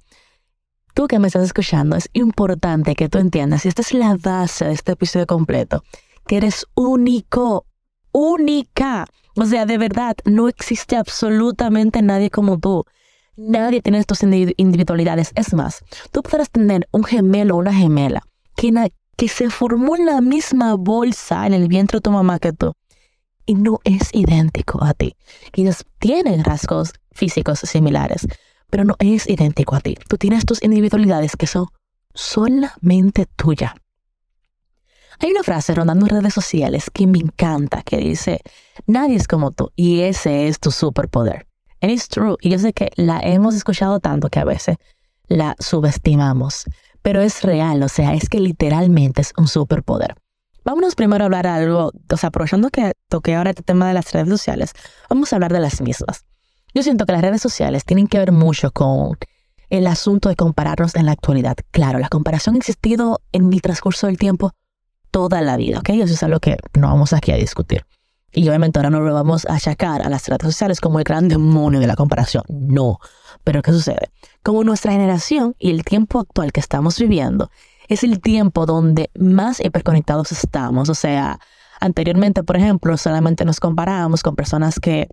Tú 0.99 1.07
que 1.07 1.21
me 1.21 1.29
estás 1.29 1.45
escuchando, 1.45 1.95
es 1.95 2.11
importante 2.13 2.97
que 2.97 3.09
tú 3.09 3.19
entiendas, 3.19 3.65
y 3.65 3.69
esta 3.69 3.83
es 3.83 3.95
la 3.95 4.17
base 4.17 4.65
de 4.65 4.73
este 4.73 4.91
episodio 4.91 5.29
completo, 5.29 5.85
que 6.27 6.39
eres 6.39 6.67
único, 6.75 7.67
única. 8.11 9.07
O 9.37 9.45
sea, 9.45 9.65
de 9.65 9.79
verdad, 9.79 10.17
no 10.25 10.49
existe 10.49 10.97
absolutamente 10.97 12.03
nadie 12.03 12.31
como 12.31 12.59
tú. 12.59 12.85
Nadie 13.37 13.81
tiene 13.81 14.01
estas 14.01 14.25
individualidades. 14.25 15.31
Es 15.37 15.55
más, 15.55 15.85
tú 16.11 16.21
podrás 16.25 16.51
tener 16.51 16.89
un 16.91 17.05
gemelo 17.05 17.55
o 17.55 17.59
una 17.59 17.73
gemela 17.73 18.25
que, 18.57 18.73
que 19.17 19.29
se 19.29 19.51
formó 19.51 19.95
en 19.95 20.05
la 20.05 20.21
misma 20.21 20.75
bolsa 20.75 21.47
en 21.47 21.55
el 21.55 21.69
vientre 21.69 21.99
de 21.99 22.03
tu 22.03 22.11
mamá 22.11 22.41
que 22.41 22.53
tú 22.53 22.73
y 23.47 23.55
no 23.55 23.79
es 23.85 24.11
idéntico 24.13 24.83
a 24.83 24.95
ti. 24.95 25.15
Quizás 25.53 25.85
tienen 26.01 26.43
rasgos 26.43 26.93
físicos 27.13 27.61
similares, 27.61 28.27
pero 28.71 28.85
no 28.85 28.97
es 28.99 29.29
idéntico 29.29 29.75
a 29.75 29.81
ti. 29.81 29.97
Tú 30.09 30.17
tienes 30.17 30.45
tus 30.45 30.63
individualidades 30.63 31.37
que 31.37 31.47
son 31.47 31.67
solamente 32.15 33.27
tuyas. 33.37 33.73
Hay 35.21 35.31
una 35.33 35.43
frase 35.43 35.75
rondando 35.75 36.07
en 36.07 36.11
redes 36.21 36.35
sociales 36.35 36.91
que 36.93 37.07
me 37.07 37.19
encanta, 37.19 37.83
que 37.83 37.97
dice, 37.97 38.41
nadie 38.87 39.17
es 39.17 39.27
como 39.27 39.51
tú 39.51 39.73
y 39.75 40.01
ese 40.03 40.47
es 40.47 40.61
tu 40.61 40.71
superpoder. 40.71 41.47
And 41.81 41.91
it's 41.91 42.09
true. 42.09 42.37
Y 42.41 42.51
yo 42.51 42.59
sé 42.59 42.73
que 42.73 42.91
la 42.97 43.21
hemos 43.21 43.55
escuchado 43.55 43.99
tanto 43.99 44.29
que 44.29 44.39
a 44.39 44.45
veces 44.45 44.77
la 45.27 45.57
subestimamos, 45.59 46.65
pero 47.03 47.21
es 47.21 47.43
real, 47.43 47.83
o 47.83 47.89
sea, 47.89 48.15
es 48.15 48.29
que 48.29 48.39
literalmente 48.41 49.23
es 49.23 49.33
un 49.37 49.49
superpoder. 49.49 50.15
Vámonos 50.65 50.95
primero 50.95 51.25
a 51.25 51.27
hablar 51.27 51.47
algo, 51.47 51.93
o 52.13 52.17
sea, 52.17 52.29
aprovechando 52.29 52.71
que 52.71 52.93
toqué 53.09 53.35
ahora 53.35 53.51
este 53.51 53.63
tema 53.63 53.89
de 53.89 53.95
las 53.95 54.13
redes 54.13 54.29
sociales, 54.29 54.73
vamos 55.09 55.33
a 55.33 55.37
hablar 55.37 55.53
de 55.53 55.61
las 55.61 55.81
mismas. 55.81 56.27
Yo 56.79 56.85
siento 56.85 57.07
que 57.07 57.13
las 57.13 57.23
redes 57.23 57.43
sociales 57.43 57.85
tienen 57.85 58.07
que 58.07 58.19
ver 58.19 58.31
mucho 58.31 58.71
con 58.71 59.19
el 59.69 59.89
asunto 59.89 60.29
de 60.29 60.37
compararnos 60.37 60.95
en 60.95 61.07
la 61.07 61.11
actualidad. 61.11 61.57
Claro, 61.73 61.99
la 61.99 62.09
comparación 62.09 62.55
ha 62.55 62.59
existido 62.59 63.21
en 63.33 63.49
mi 63.49 63.59
transcurso 63.59 64.07
del 64.07 64.17
tiempo 64.17 64.53
toda 65.11 65.41
la 65.41 65.57
vida, 65.57 65.81
¿ok? 65.81 65.89
Eso 65.89 66.15
es 66.15 66.23
algo 66.23 66.39
que 66.39 66.57
no 66.75 66.87
vamos 66.87 67.13
aquí 67.13 67.33
a 67.33 67.37
discutir. 67.37 67.85
Y 68.31 68.49
obviamente 68.49 68.79
ahora 68.79 68.91
no 68.91 69.01
lo 69.01 69.13
vamos 69.13 69.45
a 69.47 69.57
achacar 69.57 70.03
a 70.03 70.09
las 70.09 70.29
redes 70.29 70.45
sociales 70.45 70.81
como 70.81 71.01
el 71.01 71.05
gran 71.05 71.27
demonio 71.27 71.81
de 71.81 71.89
la 71.89 71.97
comparación. 71.97 72.45
No. 72.49 73.01
Pero 73.43 73.61
¿qué 73.61 73.73
sucede? 73.73 74.13
Como 74.45 74.63
nuestra 74.63 74.93
generación 74.93 75.57
y 75.59 75.71
el 75.71 75.83
tiempo 75.83 76.21
actual 76.21 76.53
que 76.53 76.61
estamos 76.61 76.97
viviendo 76.97 77.51
es 77.89 78.05
el 78.05 78.21
tiempo 78.21 78.67
donde 78.67 79.11
más 79.19 79.59
hiperconectados 79.59 80.31
estamos. 80.31 80.91
O 80.91 80.95
sea, 80.95 81.41
anteriormente, 81.81 82.45
por 82.45 82.57
ejemplo, 82.57 82.97
solamente 82.97 83.45
nos 83.45 83.59
comparábamos 83.59 84.23
con 84.23 84.37
personas 84.37 84.79
que 84.79 85.09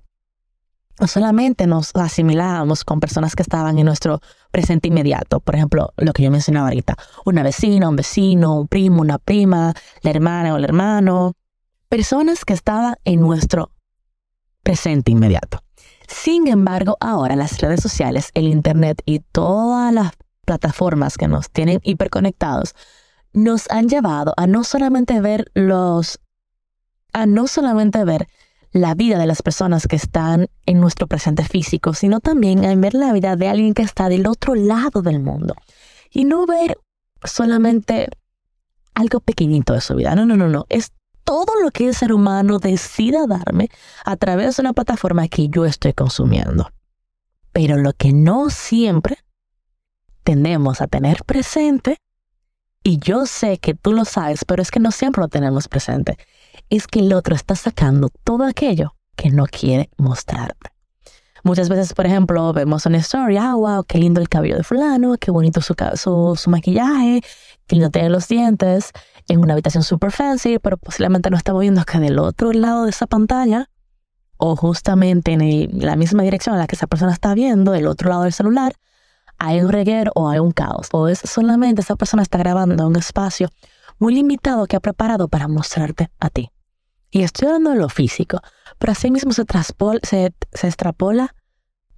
no 1.00 1.08
solamente 1.08 1.68
nos 1.68 1.92
asimilábamos 1.96 2.84
con 2.84 3.00
personas 3.00 3.36
que 3.36 3.44
estaban 3.44 3.78
en 3.78 3.86
nuestro 3.86 4.22
presente 4.52 4.88
inmediato. 4.88 5.40
Por 5.40 5.56
ejemplo, 5.56 5.94
lo 5.98 6.14
que 6.14 6.24
yo 6.24 6.32
mencionaba 6.32 6.68
ahorita, 6.68 6.96
una 7.26 7.44
vecina, 7.44 7.90
un 7.90 7.96
vecino, 7.96 8.60
un 8.62 8.68
primo, 8.68 9.02
una 9.02 9.18
prima, 9.18 9.74
la 10.02 10.10
hermana 10.10 10.54
o 10.54 10.58
el 10.58 10.64
hermano. 10.64 11.34
Personas 11.90 12.46
que 12.46 12.54
estaban 12.54 12.96
en 13.04 13.20
nuestro 13.20 13.72
presente 14.64 15.12
inmediato. 15.12 15.62
Sin 16.08 16.48
embargo, 16.48 16.98
ahora 17.00 17.36
las 17.36 17.60
redes 17.60 17.82
sociales, 17.82 18.30
el 18.34 18.46
Internet 18.46 19.02
y 19.06 19.20
todas 19.20 19.94
las 19.94 20.14
plataformas 20.46 21.18
que 21.18 21.28
nos 21.28 21.50
tienen 21.50 21.80
hiperconectados 21.84 22.76
nos 23.34 23.70
han 23.70 23.90
llevado 23.90 24.34
a 24.38 24.48
no 24.48 24.64
solamente 24.64 25.20
ver 25.20 25.52
los 25.54 26.20
a 27.12 27.26
no 27.26 27.48
solamente 27.48 28.04
ver 28.04 28.28
la 28.76 28.94
vida 28.94 29.18
de 29.18 29.26
las 29.26 29.42
personas 29.42 29.88
que 29.88 29.96
están 29.96 30.50
en 30.66 30.82
nuestro 30.82 31.08
presente 31.08 31.46
físico, 31.46 31.94
sino 31.94 32.20
también 32.20 32.66
a 32.66 32.76
ver 32.76 32.94
la 32.94 33.14
vida 33.14 33.38
de 33.38 33.48
alguien 33.48 33.74
que 33.74 33.84
está 33.84 34.10
del 34.10 34.28
otro 34.28 34.54
lado 34.54 35.02
del 35.02 35.22
mundo. 35.22 35.56
Y 36.12 36.26
no 36.26 36.46
ver 36.46 36.78
solamente 37.24 38.10
algo 38.94 39.22
pequeñito 39.22 39.72
de 39.72 39.80
su 39.80 39.96
vida. 39.96 40.14
No, 40.14 40.26
no, 40.26 40.36
no, 40.36 40.50
no. 40.50 40.66
Es 40.68 40.92
todo 41.24 41.54
lo 41.64 41.72
que 41.72 41.88
el 41.88 41.96
ser 41.96 42.12
humano 42.12 42.60
decida 42.60 43.26
darme 43.28 43.70
a 44.04 44.18
través 44.18 44.58
de 44.58 44.64
una 44.64 44.74
plataforma 44.74 45.30
que 45.30 45.48
yo 45.48 45.64
estoy 45.64 45.94
consumiendo. 45.94 46.70
Pero 47.54 47.78
lo 47.78 47.94
que 47.94 48.12
no 48.12 48.50
siempre 48.50 49.20
tendemos 50.26 50.82
a 50.82 50.88
tener 50.88 51.24
presente, 51.24 51.96
y 52.84 52.98
yo 52.98 53.26
sé 53.26 53.58
que 53.58 53.74
tú 53.74 53.94
lo 53.94 54.04
sabes, 54.04 54.44
pero 54.44 54.62
es 54.62 54.70
que 54.70 54.82
no 54.82 54.92
siempre 54.92 55.22
lo 55.22 55.30
tenemos 55.30 55.70
presente, 55.70 56.18
es 56.70 56.88
que 56.88 57.00
el 57.00 57.14
otro 57.14 57.36
está 57.36 57.56
sacando 57.56 58.10
todo 58.24 58.44
aquello 58.44 58.96
que 59.16 59.30
no 59.30 59.46
quiere 59.46 59.90
mostrarte. 59.98 60.72
Muchas 61.44 61.70
veces, 61.70 61.94
por 61.94 62.08
ejemplo, 62.08 62.54
vemos 62.54 62.88
una 62.88 62.98
story, 62.98 63.38
ah, 63.38 63.54
wow, 63.54 63.84
qué 63.84 64.00
lindo 64.00 64.20
el 64.20 64.28
cabello 64.28 64.58
de 64.58 64.64
fulano, 64.64 65.16
qué 65.20 65.30
bonito 65.30 65.62
su, 65.62 65.76
su, 65.94 66.36
su 66.36 66.50
maquillaje, 66.50 67.22
qué 67.68 67.76
lindo 67.76 67.92
tiene 67.92 68.10
los 68.10 68.28
dientes, 68.28 68.92
en 69.28 69.40
una 69.42 69.54
habitación 69.54 69.84
super 69.84 70.12
fancy, 70.12 70.58
pero 70.58 70.78
posiblemente 70.78 71.30
no 71.30 71.38
estamos 71.38 71.62
viendo 71.62 71.84
que 71.86 72.00
del 72.00 72.18
otro 72.18 72.52
lado 72.52 72.86
de 72.86 72.90
esa 72.90 73.06
pantalla, 73.06 73.70
o 74.38 74.56
justamente 74.56 75.34
en 75.34 75.86
la 75.86 75.96
misma 75.96 76.24
dirección 76.24 76.56
en 76.56 76.62
la 76.62 76.68
que 76.68 76.76
esa 76.76 76.88
persona 76.88 77.14
está 77.14 77.36
viendo, 77.36 77.72
del 77.72 77.86
otro 77.88 78.10
lado 78.10 78.24
del 78.24 78.34
celular, 78.34 78.74
hay 79.38 79.62
un 79.62 79.72
reguero 79.72 80.12
o 80.16 80.30
hay 80.30 80.40
un 80.40 80.52
caos. 80.52 80.90
O 80.92 81.08
es 81.08 81.20
solamente 81.20 81.82
esa 81.82 81.96
persona 81.96 82.24
está 82.24 82.38
grabando 82.38 82.88
un 82.88 82.96
espacio 82.96 83.50
muy 84.00 84.16
limitado 84.16 84.66
que 84.66 84.76
ha 84.76 84.80
preparado 84.80 85.28
para 85.28 85.48
mostrarte 85.48 86.10
a 86.20 86.30
ti. 86.30 86.50
Y 87.12 87.24
estoy 87.24 87.48
hablando 87.48 87.72
de 87.72 87.78
lo 87.78 87.90
físico, 87.90 88.42
pero 88.78 88.92
así 88.92 89.12
mismo 89.12 89.32
se, 89.32 89.46
se, 90.04 90.34
se 90.52 90.68
extrapola 90.68 91.36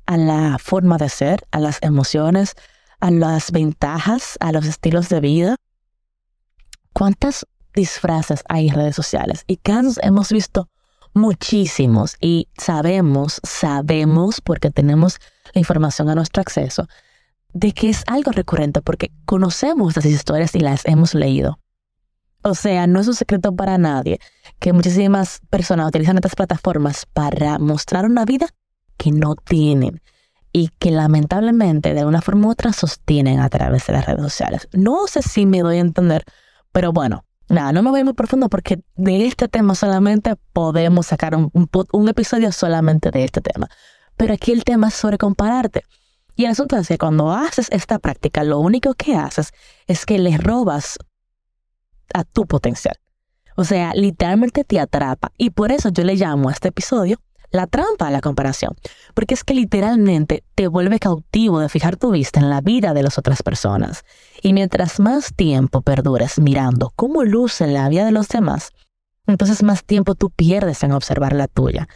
a 0.06 0.18
la 0.18 0.58
forma 0.58 0.98
de 0.98 1.10
ser, 1.10 1.46
a 1.52 1.60
las 1.60 1.80
emociones, 1.82 2.56
a 3.00 3.12
las 3.12 3.52
ventajas, 3.52 4.38
a 4.40 4.52
los 4.52 4.66
estilos 4.66 5.10
de 5.10 5.20
vida. 5.20 5.56
¿Cuántas 6.94 7.46
disfraces 7.74 8.44
hay 8.50 8.70
en 8.70 8.76
redes 8.76 8.96
sociales? 8.96 9.44
Y 9.48 9.58
casos 9.58 10.00
hemos 10.02 10.32
visto 10.32 10.70
muchísimos 11.14 12.16
y 12.22 12.48
sabemos, 12.58 13.42
sabemos, 13.44 14.42
porque 14.42 14.72
tenemos 14.72 15.20
la 15.54 15.60
información 15.60 16.10
a 16.10 16.16
nuestro 16.16 16.42
acceso, 16.42 16.88
de 17.54 17.72
que 17.74 17.90
es 17.90 18.04
algo 18.08 18.32
recurrente 18.32 18.82
porque 18.82 19.12
conocemos 19.26 19.90
estas 19.90 20.06
historias 20.06 20.56
y 20.56 20.60
las 20.60 20.86
hemos 20.86 21.14
leído. 21.14 21.60
O 22.44 22.56
sea, 22.56 22.88
no 22.88 23.00
es 23.00 23.08
un 23.08 23.16
secreto 23.16 23.56
para 23.56 23.78
nadie 23.78 24.20
que 24.60 24.74
muchísimas 24.74 25.42
personas 25.50 25.88
utilizan 25.88 26.18
estas 26.18 26.36
plataformas 26.36 27.06
para 27.06 27.60
mostrar 27.60 28.06
una 28.06 28.26
vida 28.26 28.48
que 28.98 29.12
no 29.12 29.36
tienen 29.36 30.02
y 30.52 30.70
que 30.80 30.92
lamentablemente 30.92 31.94
de 31.94 32.06
una 32.06 32.22
forma 32.22 32.48
u 32.48 32.52
otra 32.52 32.74
sostienen 32.74 33.40
a 33.40 33.50
través 33.50 33.86
de 33.88 33.94
las 33.94 34.06
redes 34.06 34.22
sociales. 34.22 34.68
No 34.74 35.08
sé 35.08 35.22
si 35.22 35.46
me 35.46 35.62
doy 35.62 35.78
a 35.78 35.82
entender, 35.82 36.24
pero 36.72 36.92
bueno, 36.92 37.26
nada, 37.50 37.72
no 37.72 37.84
me 37.84 37.92
voy 37.92 38.04
muy 38.04 38.14
profundo 38.14 38.50
porque 38.50 38.82
de 38.96 39.28
este 39.28 39.48
tema 39.48 39.76
solamente 39.76 40.36
podemos 40.54 41.08
sacar 41.08 41.36
un, 41.36 41.52
un 41.92 42.10
episodio 42.10 42.52
solamente 42.52 43.12
de 43.12 43.24
este 43.24 43.42
tema. 43.42 43.70
Pero 44.16 44.34
aquí 44.34 44.52
el 44.52 44.64
tema 44.64 44.88
es 44.88 44.96
sobre 44.96 45.18
compararte. 45.18 45.84
Y 46.36 46.46
el 46.46 46.52
asunto 46.52 46.76
es 46.78 46.88
que 46.88 46.98
cuando 46.98 47.32
haces 47.32 47.68
esta 47.72 48.00
práctica, 48.00 48.44
lo 48.44 48.60
único 48.60 48.94
que 48.94 49.16
haces 49.16 49.52
es 49.88 50.06
que 50.06 50.18
le 50.20 50.38
robas 50.38 50.98
a 52.14 52.24
tu 52.24 52.46
potencial. 52.46 52.96
O 53.58 53.64
sea, 53.64 53.94
literalmente 53.96 54.64
te 54.64 54.80
atrapa. 54.80 55.32
Y 55.36 55.50
por 55.50 55.72
eso 55.72 55.90
yo 55.90 56.04
le 56.04 56.16
llamo 56.16 56.50
a 56.50 56.52
este 56.52 56.68
episodio 56.68 57.20
la 57.50 57.66
trampa 57.66 58.06
de 58.06 58.12
la 58.12 58.22
comparación. 58.22 58.76
Porque 59.16 59.34
es 59.34 59.44
que 59.44 59.56
literalmente 59.56 60.44
te 60.54 60.68
vuelve 60.68 61.00
cautivo 61.00 61.60
de 61.60 61.68
fijar 61.68 61.96
tu 61.98 62.12
vista 62.12 62.40
en 62.40 62.52
la 62.52 62.62
vida 62.62 62.94
de 62.94 63.02
las 63.02 63.18
otras 63.18 63.42
personas. 63.42 64.06
Y 64.44 64.54
mientras 64.54 65.00
más 65.00 65.34
tiempo 65.34 65.82
perdures 65.82 66.38
mirando 66.38 66.94
cómo 66.96 67.24
luce 67.24 67.66
la 67.66 67.90
vida 67.90 68.06
de 68.06 68.12
los 68.12 68.28
demás, 68.28 68.70
entonces 69.26 69.64
más 69.64 69.84
tiempo 69.84 70.14
tú 70.14 70.30
pierdes 70.30 70.84
en 70.84 70.92
observar 70.92 71.34
la 71.34 71.48
tuya, 71.48 71.90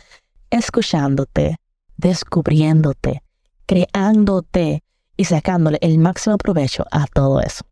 escuchándote, 0.50 1.58
descubriéndote, 1.96 3.22
creándote 3.68 4.84
y 5.15 5.25
sacándole 5.25 5.77
el 5.82 6.00
máximo 6.00 6.39
provecho 6.39 6.86
a 6.91 7.06
todo 7.06 7.39
eso. 7.39 7.63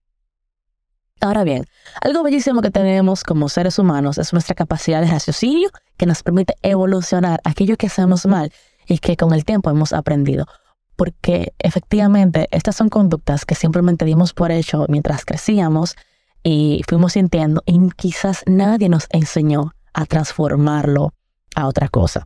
Ahora 1.22 1.44
bien, 1.44 1.66
algo 2.02 2.24
bellísimo 2.24 2.62
que 2.62 2.72
tenemos 2.72 3.24
como 3.24 3.50
seres 3.50 3.78
humanos 3.78 4.18
es 4.18 4.32
nuestra 4.32 4.56
capacidad 4.56 5.02
de 5.02 5.08
raciocinio 5.08 5.70
que 5.98 6.06
nos 6.06 6.24
permite 6.24 6.56
evolucionar 6.62 7.42
aquello 7.44 7.76
que 7.76 7.88
hacemos 7.88 8.26
mal 8.26 8.54
y 8.88 9.00
que 9.00 9.18
con 9.18 9.34
el 9.34 9.44
tiempo 9.44 9.70
hemos 9.70 9.92
aprendido. 9.92 10.48
Porque 10.96 11.54
efectivamente 11.60 12.48
estas 12.52 12.78
son 12.78 12.90
conductas 12.90 13.46
que 13.46 13.56
simplemente 13.56 14.06
dimos 14.06 14.34
por 14.34 14.52
hecho 14.52 14.86
mientras 14.88 15.26
crecíamos 15.26 15.96
y 16.42 16.84
fuimos 16.88 17.14
sintiendo 17.14 17.64
y 17.66 17.90
quizás 17.98 18.44
nadie 18.46 18.88
nos 18.88 19.08
enseñó 19.10 19.74
a 19.94 20.06
transformarlo 20.06 21.14
a 21.56 21.68
otra 21.68 21.90
cosa. 21.90 22.24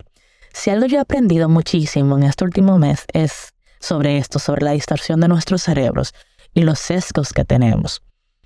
Si 0.54 0.70
algo 0.70 0.86
yo 0.86 0.98
he 0.98 1.02
aprendido 1.02 1.50
muchísimo 1.50 2.16
en 2.18 2.24
este 2.24 2.44
último 2.44 2.78
mes 2.78 3.06
es 3.12 3.54
sobre 3.80 4.18
esto, 4.18 4.38
sobre 4.38 4.64
la 4.64 4.72
distorsión 4.72 5.20
de 5.20 5.28
nuestros 5.28 5.64
cerebros 5.64 6.14
y 6.54 6.62
los 6.62 6.78
sesgos 6.78 7.34
que 7.34 7.44
tenemos. 7.44 8.04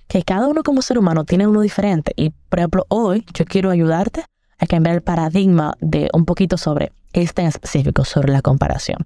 Que 0.08 0.22
cada 0.22 0.48
uno 0.48 0.62
como 0.62 0.82
ser 0.82 0.98
humano 0.98 1.24
tiene 1.24 1.46
uno 1.46 1.60
diferente. 1.60 2.12
Y, 2.16 2.30
por 2.30 2.58
ejemplo, 2.58 2.86
hoy 2.88 3.24
yo 3.34 3.44
quiero 3.44 3.70
ayudarte 3.70 4.24
a 4.58 4.66
cambiar 4.66 4.96
el 4.96 5.02
paradigma 5.02 5.74
de 5.80 6.08
un 6.12 6.24
poquito 6.24 6.56
sobre 6.56 6.92
esta 7.12 7.42
en 7.42 7.48
específico 7.48 8.04
sobre 8.04 8.32
la 8.32 8.42
comparación. 8.42 9.04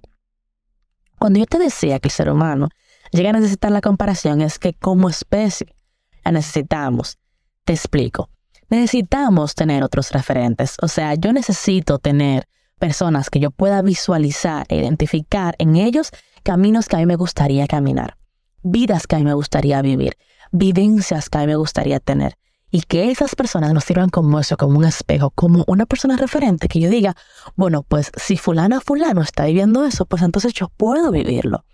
Cuando 1.19 1.39
yo 1.39 1.45
te 1.45 1.59
decía 1.59 1.99
que 1.99 2.07
el 2.07 2.13
ser 2.13 2.29
humano 2.29 2.69
llega 3.11 3.29
a 3.29 3.33
necesitar 3.33 3.71
la 3.71 3.81
comparación 3.81 4.41
es 4.41 4.59
que 4.59 4.73
como 4.73 5.09
especie 5.09 5.67
la 6.25 6.31
necesitamos. 6.31 7.17
Te 7.65 7.73
explico. 7.73 8.29
Necesitamos 8.69 9.55
tener 9.55 9.83
otros 9.83 10.11
referentes. 10.11 10.77
O 10.81 10.87
sea, 10.87 11.13
yo 11.15 11.31
necesito 11.31 11.99
tener 11.99 12.47
personas 12.79 13.29
que 13.29 13.39
yo 13.39 13.51
pueda 13.51 13.81
visualizar 13.81 14.65
e 14.67 14.77
identificar 14.77 15.55
en 15.59 15.75
ellos 15.75 16.11
caminos 16.43 16.87
que 16.87 16.97
a 16.97 16.99
mí 16.99 17.05
me 17.05 17.15
gustaría 17.15 17.67
caminar, 17.67 18.17
vidas 18.61 19.07
que 19.07 19.15
a 19.15 19.19
mí 19.19 19.25
me 19.25 19.33
gustaría 19.33 19.81
vivir, 19.81 20.17
vivencias 20.53 21.29
que 21.29 21.39
a 21.39 21.41
mí 21.41 21.47
me 21.47 21.55
gustaría 21.57 21.99
tener. 21.99 22.37
Y 22.71 22.81
que 22.83 23.11
esas 23.11 23.35
personas 23.35 23.73
nos 23.73 23.83
sirvan 23.83 24.09
como 24.09 24.39
eso, 24.39 24.55
como 24.57 24.79
un 24.79 24.85
espejo, 24.85 25.29
como 25.31 25.63
una 25.67 25.85
persona 25.85 26.15
referente, 26.15 26.67
que 26.67 26.79
yo 26.79 26.89
diga, 26.89 27.15
bueno, 27.55 27.83
pues 27.83 28.11
si 28.15 28.37
fulano 28.37 28.79
fulano 28.81 29.21
está 29.21 29.45
viviendo 29.45 29.85
eso, 29.85 30.05
pues 30.05 30.23
entonces 30.23 30.53
yo 30.53 30.69
puedo 30.69 31.11
vivirlo. 31.11 31.65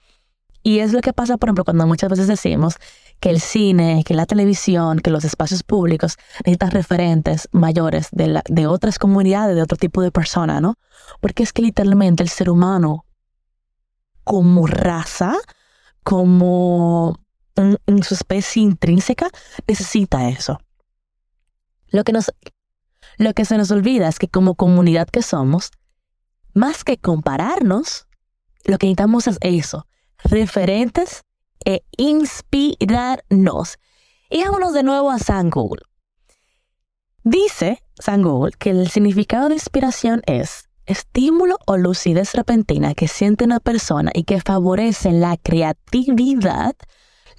Y 0.61 0.79
es 0.79 0.91
lo 0.91 0.99
que 0.99 1.13
pasa, 1.13 1.37
por 1.37 1.47
ejemplo, 1.47 1.63
cuando 1.63 1.87
muchas 1.87 2.09
veces 2.09 2.27
decimos 2.27 2.75
que 3.21 3.29
el 3.29 3.39
cine, 3.39 4.03
que 4.05 4.13
la 4.13 4.25
televisión, 4.25 4.99
que 4.99 5.09
los 5.09 5.23
espacios 5.23 5.63
públicos 5.63 6.17
necesitan 6.45 6.71
referentes 6.71 7.47
mayores 7.53 8.09
de, 8.11 8.41
de 8.49 8.67
otras 8.67 8.99
comunidades, 8.99 9.55
de 9.55 9.61
otro 9.61 9.77
tipo 9.77 10.01
de 10.01 10.11
persona, 10.11 10.59
¿no? 10.59 10.75
Porque 11.21 11.43
es 11.43 11.53
que 11.53 11.61
literalmente 11.61 12.23
el 12.23 12.29
ser 12.29 12.49
humano, 12.49 13.05
como 14.25 14.67
raza, 14.67 15.35
como 16.03 17.19
en, 17.61 18.03
su 18.03 18.13
especie 18.13 18.63
intrínseca, 18.63 19.29
necesita 19.67 20.29
eso. 20.29 20.59
Lo 21.87 22.03
que, 22.03 22.11
nos, 22.11 22.31
lo 23.17 23.33
que 23.33 23.45
se 23.45 23.57
nos 23.57 23.71
olvida 23.71 24.07
es 24.07 24.19
que 24.19 24.27
como 24.27 24.55
comunidad 24.55 25.07
que 25.07 25.21
somos, 25.21 25.71
más 26.53 26.83
que 26.83 26.97
compararnos, 26.97 28.07
lo 28.65 28.77
que 28.77 28.87
necesitamos 28.87 29.27
es 29.27 29.37
eso, 29.41 29.87
referentes 30.23 31.23
e 31.65 31.83
inspirarnos. 31.97 33.77
Y 34.29 34.43
vámonos 34.43 34.73
de 34.73 34.83
nuevo 34.83 35.09
a 35.11 35.19
San 35.19 35.49
Google. 35.49 35.81
Dice 37.23 37.83
San 37.99 38.21
Google 38.21 38.53
que 38.57 38.69
el 38.69 38.89
significado 38.89 39.49
de 39.49 39.55
inspiración 39.55 40.21
es 40.25 40.69
estímulo 40.85 41.57
o 41.67 41.77
lucidez 41.77 42.33
repentina 42.33 42.95
que 42.95 43.07
siente 43.07 43.45
una 43.45 43.59
persona 43.59 44.11
y 44.13 44.23
que 44.23 44.41
favorece 44.41 45.11
la 45.11 45.37
creatividad, 45.37 46.75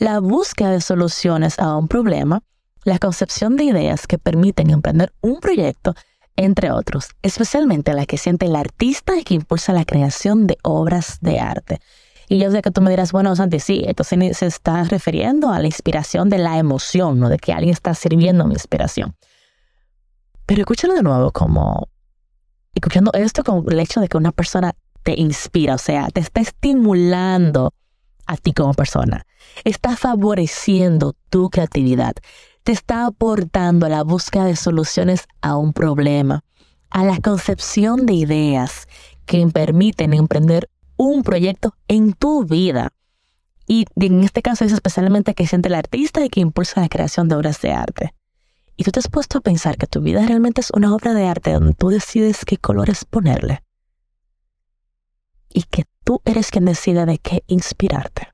la 0.01 0.19
búsqueda 0.19 0.71
de 0.71 0.81
soluciones 0.81 1.59
a 1.59 1.77
un 1.77 1.87
problema, 1.87 2.43
la 2.85 2.99
concepción 2.99 3.57
de 3.57 3.65
ideas 3.65 4.07
que 4.07 4.19
permiten 4.19 4.71
emprender 4.71 5.13
un 5.21 5.41
proyecto, 5.41 5.95
entre 6.37 6.73
otros, 6.73 7.11
especialmente 7.21 7.93
la 7.93 8.07
que 8.07 8.17
siente 8.17 8.47
el 8.47 8.57
artista 8.57 9.15
y 9.19 9.25
que 9.25 9.35
impulsa 9.35 9.75
la 9.75 9.85
creación 9.85 10.47
de 10.47 10.57
obras 10.63 11.19
de 11.21 11.39
arte. 11.39 11.81
Y 12.31 12.39
yo 12.39 12.51
sé 12.51 12.63
que 12.63 12.71
tú 12.71 12.81
me 12.81 12.89
dirás, 12.89 13.13
bueno, 13.13 13.37
Santi, 13.37 13.61
sí, 13.61 13.83
entonces 13.85 14.39
se 14.39 14.47
está 14.47 14.85
refiriendo 14.85 15.51
a 15.51 15.59
la 15.59 15.67
inspiración 15.67 16.31
de 16.31 16.39
la 16.39 16.57
emoción, 16.57 17.21
¿no? 17.21 17.29
De 17.29 17.37
que 17.37 17.53
alguien 17.53 17.75
está 17.75 17.93
sirviendo 17.93 18.47
mi 18.47 18.55
inspiración. 18.55 19.15
Pero 20.47 20.63
escúchalo 20.63 20.95
de 20.95 21.03
nuevo 21.03 21.31
como, 21.31 21.89
escuchando 22.75 23.13
esto 23.13 23.45
como 23.45 23.69
el 23.69 23.79
hecho 23.79 24.01
de 24.01 24.09
que 24.09 24.17
una 24.17 24.33
persona 24.33 24.73
te 25.03 25.21
inspira, 25.21 25.75
o 25.75 25.79
sea, 25.79 26.09
te 26.09 26.21
está 26.21 26.41
estimulando 26.41 27.75
a 28.31 28.37
ti 28.37 28.53
como 28.53 28.75
persona, 28.75 29.27
está 29.65 29.97
favoreciendo 29.97 31.17
tu 31.31 31.51
creatividad, 31.51 32.15
te 32.63 32.71
está 32.71 33.07
aportando 33.07 33.87
a 33.87 33.89
la 33.89 34.05
búsqueda 34.05 34.45
de 34.45 34.55
soluciones 34.55 35.27
a 35.41 35.57
un 35.57 35.73
problema, 35.73 36.45
a 36.91 37.05
la 37.05 37.19
concepción 37.19 38.07
de 38.07 38.13
ideas 38.13 38.87
que 39.27 39.45
permiten 39.49 40.15
emprender 40.15 40.71
un 40.97 41.25
proyecto 41.25 41.75
en 41.89 42.13
tu 42.13 42.45
vida. 42.45 42.93
Y 43.67 43.87
en 43.97 44.23
este 44.23 44.43
caso 44.43 44.65
es 44.65 44.73
especialmente 44.73 45.35
que 45.35 45.49
siente 45.49 45.69
el 45.69 45.75
artista 45.75 46.25
y 46.25 46.29
que 46.29 46.41
impulsa 46.41 46.83
la 46.83 46.89
creación 46.89 47.29
de 47.29 47.35
obras 47.35 47.61
de 47.61 47.73
arte. 47.73 48.15
Y 48.77 48.85
tú 48.85 48.93
te 48.93 49.01
has 49.01 49.09
puesto 49.09 49.39
a 49.39 49.41
pensar 49.41 49.77
que 49.77 49.89
tu 49.89 50.03
vida 50.03 50.25
realmente 50.25 50.61
es 50.61 50.71
una 50.71 50.95
obra 50.95 51.15
de 51.15 51.27
arte 51.27 51.53
donde 51.53 51.75
tú 51.75 51.89
decides 51.89 52.45
qué 52.45 52.59
colores 52.59 53.05
ponerle. 53.05 53.65
Y 55.53 55.65
que 55.65 55.85
tú 56.11 56.21
eres 56.25 56.51
quien 56.51 56.65
decide 56.65 57.07
de 57.07 57.19
qué 57.19 57.45
inspirarte. 57.47 58.33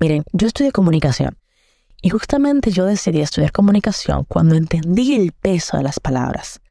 Miren, 0.00 0.24
yo 0.32 0.46
estudié 0.46 0.72
comunicación. 0.72 1.36
Y 2.00 2.08
justamente 2.08 2.70
yo 2.70 2.86
decidí 2.86 3.20
estudiar 3.20 3.52
comunicación 3.52 4.24
cuando 4.24 4.54
entendí 4.54 5.14
el 5.14 5.32
peso 5.32 5.76
de 5.76 5.82
las 5.82 6.00
palabras. 6.00 6.62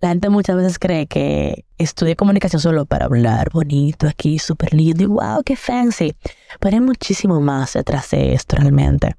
La 0.00 0.08
gente 0.08 0.30
muchas 0.30 0.56
veces 0.56 0.80
cree 0.80 1.06
que 1.06 1.64
estudié 1.78 2.16
comunicación 2.16 2.60
solo 2.60 2.86
para 2.86 3.04
hablar 3.04 3.50
bonito 3.52 4.08
aquí, 4.08 4.40
súper 4.40 4.74
lindo 4.74 5.04
y 5.04 5.06
wow, 5.06 5.44
qué 5.44 5.54
fancy. 5.54 6.16
Pero 6.58 6.74
hay 6.74 6.80
muchísimo 6.80 7.40
más 7.40 7.74
detrás 7.74 8.10
de 8.10 8.34
esto 8.34 8.56
realmente. 8.56 9.14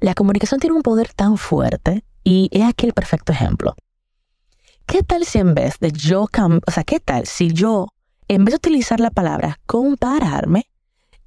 La 0.00 0.14
comunicación 0.14 0.58
tiene 0.58 0.74
un 0.74 0.82
poder 0.82 1.12
tan 1.12 1.36
fuerte 1.36 2.02
y 2.24 2.48
es 2.50 2.64
aquí 2.64 2.86
el 2.86 2.92
perfecto 2.92 3.30
ejemplo. 3.30 3.76
¿Qué 4.84 5.04
tal 5.04 5.24
si 5.24 5.38
en 5.38 5.54
vez 5.54 5.78
de 5.78 5.92
yo, 5.92 6.24
o 6.24 6.70
sea, 6.72 6.82
qué 6.82 6.98
tal 6.98 7.26
si 7.26 7.52
yo, 7.52 7.86
en 8.30 8.44
vez 8.44 8.52
de 8.52 8.58
utilizar 8.58 9.00
la 9.00 9.10
palabra 9.10 9.58
compararme, 9.66 10.70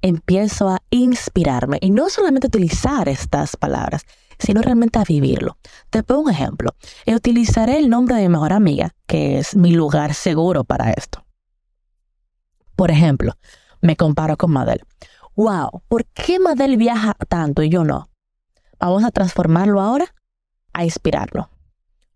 empiezo 0.00 0.70
a 0.70 0.80
inspirarme 0.88 1.76
y 1.82 1.90
no 1.90 2.08
solamente 2.08 2.46
utilizar 2.46 3.10
estas 3.10 3.58
palabras, 3.58 4.06
sino 4.38 4.62
realmente 4.62 4.98
a 4.98 5.04
vivirlo. 5.04 5.58
Te 5.90 6.02
pongo 6.02 6.22
un 6.22 6.30
ejemplo. 6.30 6.70
Utilizaré 7.06 7.76
el 7.76 7.90
nombre 7.90 8.16
de 8.16 8.22
mi 8.22 8.28
mejor 8.30 8.54
amiga, 8.54 8.94
que 9.06 9.38
es 9.38 9.54
mi 9.54 9.72
lugar 9.72 10.14
seguro 10.14 10.64
para 10.64 10.92
esto. 10.92 11.22
Por 12.74 12.90
ejemplo, 12.90 13.34
me 13.82 13.96
comparo 13.96 14.38
con 14.38 14.52
Madel. 14.52 14.80
Wow, 15.36 15.82
¿por 15.88 16.06
qué 16.06 16.38
Madel 16.40 16.78
viaja 16.78 17.12
tanto 17.28 17.62
y 17.62 17.68
yo 17.68 17.84
no? 17.84 18.08
Vamos 18.80 19.04
a 19.04 19.10
transformarlo 19.10 19.82
ahora 19.82 20.14
a 20.72 20.84
inspirarlo. 20.84 21.50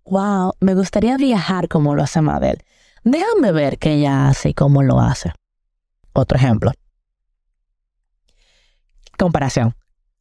Wow, 0.07 0.55
me 0.61 0.75
gustaría 0.75 1.19
viajar 1.19 1.69
como 1.69 1.95
lo 1.95 2.03
hace 2.03 2.23
Madel. 2.23 2.65
Déjame 3.11 3.53
ver 3.53 3.79
qué 3.79 3.95
ella 3.95 4.29
hace 4.29 4.51
y 4.51 4.55
cómo 4.55 4.83
lo 4.83 5.01
hace. 5.01 5.33
Otro 6.13 6.37
ejemplo. 6.37 6.73
Comparación. 9.17 9.75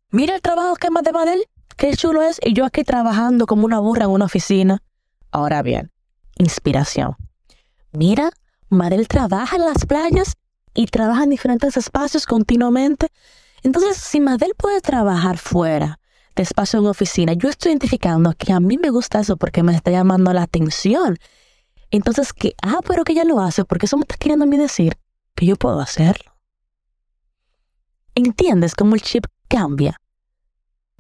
Mira 0.10 0.36
el 0.36 0.42
trabajo 0.42 0.76
que 0.76 0.90
más 0.90 1.04
de 1.04 1.12
Madel 1.12 1.44
qué 1.76 1.96
chulo 1.98 2.22
es, 2.22 2.40
y 2.42 2.54
yo 2.54 2.64
aquí 2.64 2.86
trabajando 2.86 3.46
como 3.46 3.66
una 3.66 3.80
burra 3.80 4.06
en 4.06 4.12
una 4.12 4.26
oficina. 4.26 4.82
Ahora 5.32 5.62
bien, 5.62 5.92
inspiración. 6.38 7.16
Mira, 7.92 8.32
Marel 8.70 9.10
trabaja 9.10 9.58
en 9.58 9.66
las 9.66 9.86
playas 9.86 10.34
y 10.74 10.88
trabaja 10.88 11.26
en 11.26 11.30
diferentes 11.30 11.76
espacios 11.76 12.26
continuamente. 12.26 13.10
Entonces, 13.64 13.98
si 13.98 14.22
Madel 14.22 14.54
puede 14.58 14.80
trabajar 14.80 15.38
fuera 15.38 16.00
de 16.36 16.44
espacio 16.44 16.80
en 16.80 16.88
oficina, 16.88 17.34
yo 17.34 17.50
estoy 17.50 17.72
identificando 17.72 18.32
que 18.32 18.54
a 18.54 18.62
mí 18.62 18.78
me 18.78 18.92
gusta 18.92 19.20
eso 19.20 19.36
porque 19.36 19.62
me 19.62 19.76
está 19.76 19.92
llamando 19.92 20.32
la 20.32 20.44
atención. 20.44 21.18
Entonces, 21.92 22.34
que, 22.34 22.54
ah, 22.62 22.80
pero 22.86 23.04
que 23.04 23.14
ella 23.14 23.24
lo 23.24 23.40
hace, 23.40 23.66
porque 23.66 23.86
eso 23.86 23.98
me 23.98 24.02
está 24.02 24.18
queriendo 24.18 24.44
a 24.44 24.48
mí 24.48 24.58
decir 24.58 24.98
que 25.36 25.46
yo 25.46 25.56
puedo 25.56 25.80
hacerlo. 25.80 26.38
¿Entiendes 28.16 28.76
cómo 28.76 28.96
el 28.96 29.02
chip 29.02 29.26
cambia? 29.48 29.98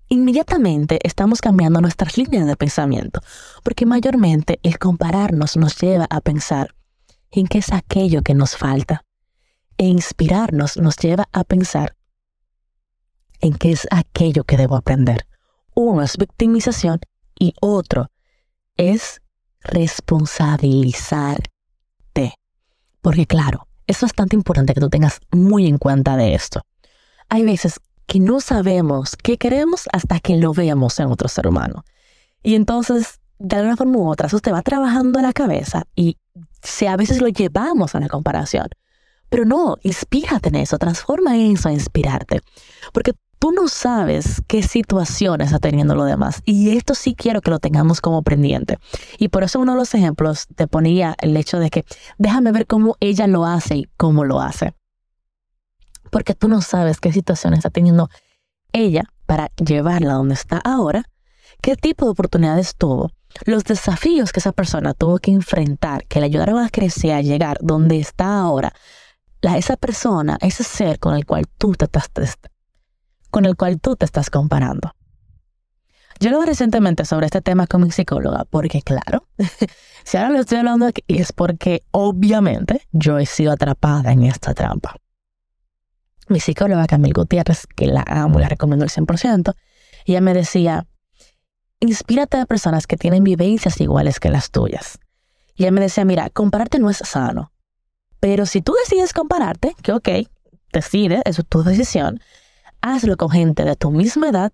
inmediatamente 0.09 0.99
estamos 1.03 1.41
cambiando 1.41 1.81
nuestras 1.81 2.17
líneas 2.17 2.45
de 2.45 2.55
pensamiento, 2.55 3.21
porque 3.63 3.85
mayormente 3.85 4.59
el 4.63 4.79
compararnos 4.79 5.57
nos 5.57 5.77
lleva 5.77 6.07
a 6.09 6.21
pensar 6.21 6.73
en 7.31 7.47
qué 7.47 7.57
es 7.59 7.73
aquello 7.73 8.21
que 8.21 8.33
nos 8.33 8.55
falta, 8.55 9.03
e 9.77 9.85
inspirarnos 9.85 10.77
nos 10.77 10.95
lleva 10.97 11.27
a 11.33 11.43
pensar 11.43 11.95
en 13.41 13.53
qué 13.53 13.71
es 13.71 13.87
aquello 13.91 14.43
que 14.43 14.57
debo 14.57 14.75
aprender. 14.75 15.27
Uno 15.75 16.01
es 16.01 16.17
victimización 16.17 16.99
y 17.37 17.53
otro 17.61 18.09
es 18.77 19.21
responsabilizarte. 19.67 22.33
Porque 23.01 23.25
claro, 23.25 23.67
es 23.85 24.01
bastante 24.01 24.35
importante 24.35 24.73
que 24.73 24.81
tú 24.81 24.89
tengas 24.89 25.19
muy 25.31 25.67
en 25.67 25.77
cuenta 25.77 26.17
de 26.17 26.33
esto. 26.33 26.61
Hay 27.29 27.43
veces 27.43 27.79
que 28.05 28.19
no 28.19 28.39
sabemos 28.39 29.15
qué 29.15 29.37
queremos 29.37 29.87
hasta 29.91 30.19
que 30.19 30.37
lo 30.37 30.53
veamos 30.53 30.99
en 30.99 31.07
otro 31.07 31.27
ser 31.27 31.47
humano. 31.47 31.83
Y 32.41 32.55
entonces, 32.55 33.19
de 33.37 33.57
alguna 33.57 33.75
forma 33.75 33.97
u 33.97 34.09
otra, 34.09 34.27
eso 34.27 34.39
te 34.39 34.51
va 34.51 34.61
trabajando 34.61 35.21
la 35.21 35.33
cabeza 35.33 35.83
y 35.95 36.17
si 36.63 36.87
a 36.87 36.97
veces 36.97 37.21
lo 37.21 37.27
llevamos 37.27 37.95
a 37.95 37.99
la 37.99 38.07
comparación. 38.07 38.69
Pero 39.29 39.45
no, 39.45 39.77
inspírate 39.83 40.49
en 40.49 40.55
eso, 40.55 40.77
transforma 40.77 41.37
eso 41.37 41.69
a 41.69 41.73
inspirarte. 41.73 42.41
Porque 42.93 43.13
tú 43.39 43.51
no 43.51 43.67
sabes 43.67 44.41
qué 44.47 44.63
situación 44.63 45.41
está 45.41 45.59
teniendo 45.59 45.95
lo 45.95 46.05
demás. 46.05 46.41
Y 46.45 46.75
esto 46.75 46.95
sí 46.95 47.15
quiero 47.15 47.41
que 47.41 47.51
lo 47.51 47.59
tengamos 47.59 48.01
como 48.01 48.23
pendiente. 48.23 48.77
Y 49.17 49.29
por 49.29 49.43
eso 49.43 49.59
uno 49.59 49.73
de 49.73 49.79
los 49.79 49.93
ejemplos 49.93 50.47
te 50.55 50.67
ponía 50.67 51.15
el 51.19 51.35
hecho 51.37 51.59
de 51.59 51.69
que 51.69 51.85
déjame 52.17 52.51
ver 52.51 52.67
cómo 52.67 52.95
ella 52.99 53.27
lo 53.27 53.45
hace 53.45 53.75
y 53.75 53.89
cómo 53.97 54.23
lo 54.23 54.41
hace 54.41 54.73
porque 56.09 56.33
tú 56.33 56.47
no 56.47 56.61
sabes 56.61 56.99
qué 56.99 57.11
situación 57.11 57.53
está 57.53 57.69
teniendo 57.69 58.09
ella 58.73 59.03
para 59.25 59.51
llevarla 59.57 60.13
donde 60.13 60.35
está 60.35 60.57
ahora, 60.57 61.03
qué 61.61 61.75
tipo 61.75 62.05
de 62.05 62.11
oportunidades 62.11 62.75
tuvo 62.75 63.11
los 63.45 63.63
desafíos 63.65 64.31
que 64.31 64.39
esa 64.39 64.51
persona 64.51 64.93
tuvo 64.93 65.19
que 65.19 65.31
enfrentar, 65.31 66.05
que 66.07 66.19
le 66.19 66.27
ayudaron 66.27 66.63
a 66.63 66.69
crecer, 66.69 67.11
a 67.11 67.21
llegar 67.21 67.57
donde 67.61 67.99
está 67.99 68.39
ahora, 68.39 68.73
la, 69.41 69.57
esa 69.57 69.75
persona, 69.77 70.37
ese 70.41 70.63
ser 70.63 70.97
con 70.97 71.15
el 71.15 71.25
cual 71.25 71.45
tú 71.57 71.73
te 71.73 71.85
estás, 71.85 72.09
con 73.37 73.45
el 73.45 73.55
cual 73.55 73.79
tú 73.79 73.95
te 73.95 74.03
estás 74.03 74.31
comparando. 74.31 74.95
Yo 76.19 76.31
lo 76.31 76.41
recientemente 76.41 77.05
sobre 77.05 77.27
este 77.27 77.39
tema 77.39 77.67
con 77.67 77.83
mi 77.83 77.91
psicóloga, 77.91 78.45
porque 78.45 78.81
claro, 78.81 79.27
si 80.03 80.17
ahora 80.17 80.31
lo 80.31 80.39
estoy 80.39 80.57
hablando 80.57 80.87
aquí 80.87 81.03
es 81.07 81.33
porque 81.33 81.83
obviamente 81.91 82.81
yo 82.91 83.19
he 83.19 83.27
sido 83.27 83.51
atrapada 83.51 84.11
en 84.11 84.23
esta 84.23 84.55
trampa. 84.55 84.95
Mi 86.27 86.39
psicóloga 86.39 86.87
Camille 86.87 87.13
Gutiérrez, 87.13 87.67
que 87.67 87.85
la 87.85 88.03
amo 88.07 88.39
y 88.39 88.41
la 88.41 88.49
recomiendo 88.49 88.85
al 88.85 88.89
100%, 88.89 89.53
ella 90.05 90.21
me 90.21 90.33
decía, 90.33 90.87
inspírate 91.79 92.37
de 92.37 92.47
personas 92.47 92.87
que 92.87 92.97
tienen 92.97 93.23
vivencias 93.23 93.79
iguales 93.79 94.19
que 94.19 94.31
las 94.31 94.49
tuyas. 94.49 94.97
Y 95.53 95.65
ella 95.65 95.71
me 95.73 95.81
decía, 95.81 96.05
mira, 96.05 96.31
compararte 96.31 96.79
no 96.79 96.89
es 96.89 96.97
sano. 96.97 97.51
Pero 98.19 98.47
si 98.47 98.63
tú 98.63 98.73
decides 98.83 99.13
compararte, 99.13 99.75
que 99.83 99.91
ok, 99.91 100.09
decide, 100.73 101.21
eso 101.23 101.43
es 101.43 101.47
tu 101.47 101.61
decisión, 101.61 102.19
hazlo 102.93 103.17
con 103.17 103.29
gente 103.29 103.63
de 103.63 103.75
tu 103.75 103.91
misma 103.91 104.29
edad 104.29 104.53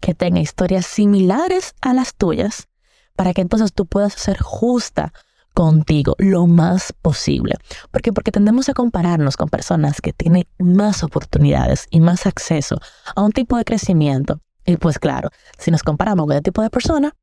que 0.00 0.14
tenga 0.14 0.40
historias 0.40 0.86
similares 0.86 1.74
a 1.80 1.92
las 1.92 2.14
tuyas 2.14 2.68
para 3.16 3.34
que 3.34 3.42
entonces 3.42 3.72
tú 3.72 3.86
puedas 3.86 4.14
ser 4.14 4.40
justa 4.40 5.12
contigo 5.54 6.14
lo 6.18 6.46
más 6.46 6.92
posible. 6.92 7.56
¿Por 7.90 8.02
qué? 8.02 8.12
Porque 8.12 8.32
tendemos 8.32 8.68
a 8.68 8.74
compararnos 8.74 9.36
con 9.36 9.48
personas 9.48 10.00
que 10.00 10.12
tienen 10.12 10.46
más 10.58 11.02
oportunidades 11.02 11.86
y 11.90 12.00
más 12.00 12.26
acceso 12.26 12.80
a 13.14 13.22
un 13.22 13.32
tipo 13.32 13.56
de 13.56 13.64
crecimiento. 13.64 14.40
Y 14.64 14.76
pues 14.76 14.98
claro, 14.98 15.30
si 15.58 15.70
nos 15.70 15.82
comparamos 15.82 16.26
con 16.26 16.32
ese 16.32 16.42
tipo 16.42 16.62
de 16.62 16.70
persona, 16.70 17.14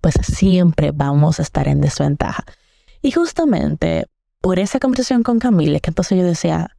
pues 0.00 0.14
siempre 0.22 0.92
vamos 0.92 1.38
a 1.38 1.42
estar 1.42 1.66
en 1.66 1.80
desventaja. 1.80 2.44
Y 3.00 3.10
justamente 3.10 4.06
por 4.40 4.58
esa 4.58 4.78
conversación 4.78 5.22
con 5.22 5.38
Camille, 5.38 5.80
que 5.80 5.90
entonces 5.90 6.18
yo 6.18 6.24
decía, 6.24 6.76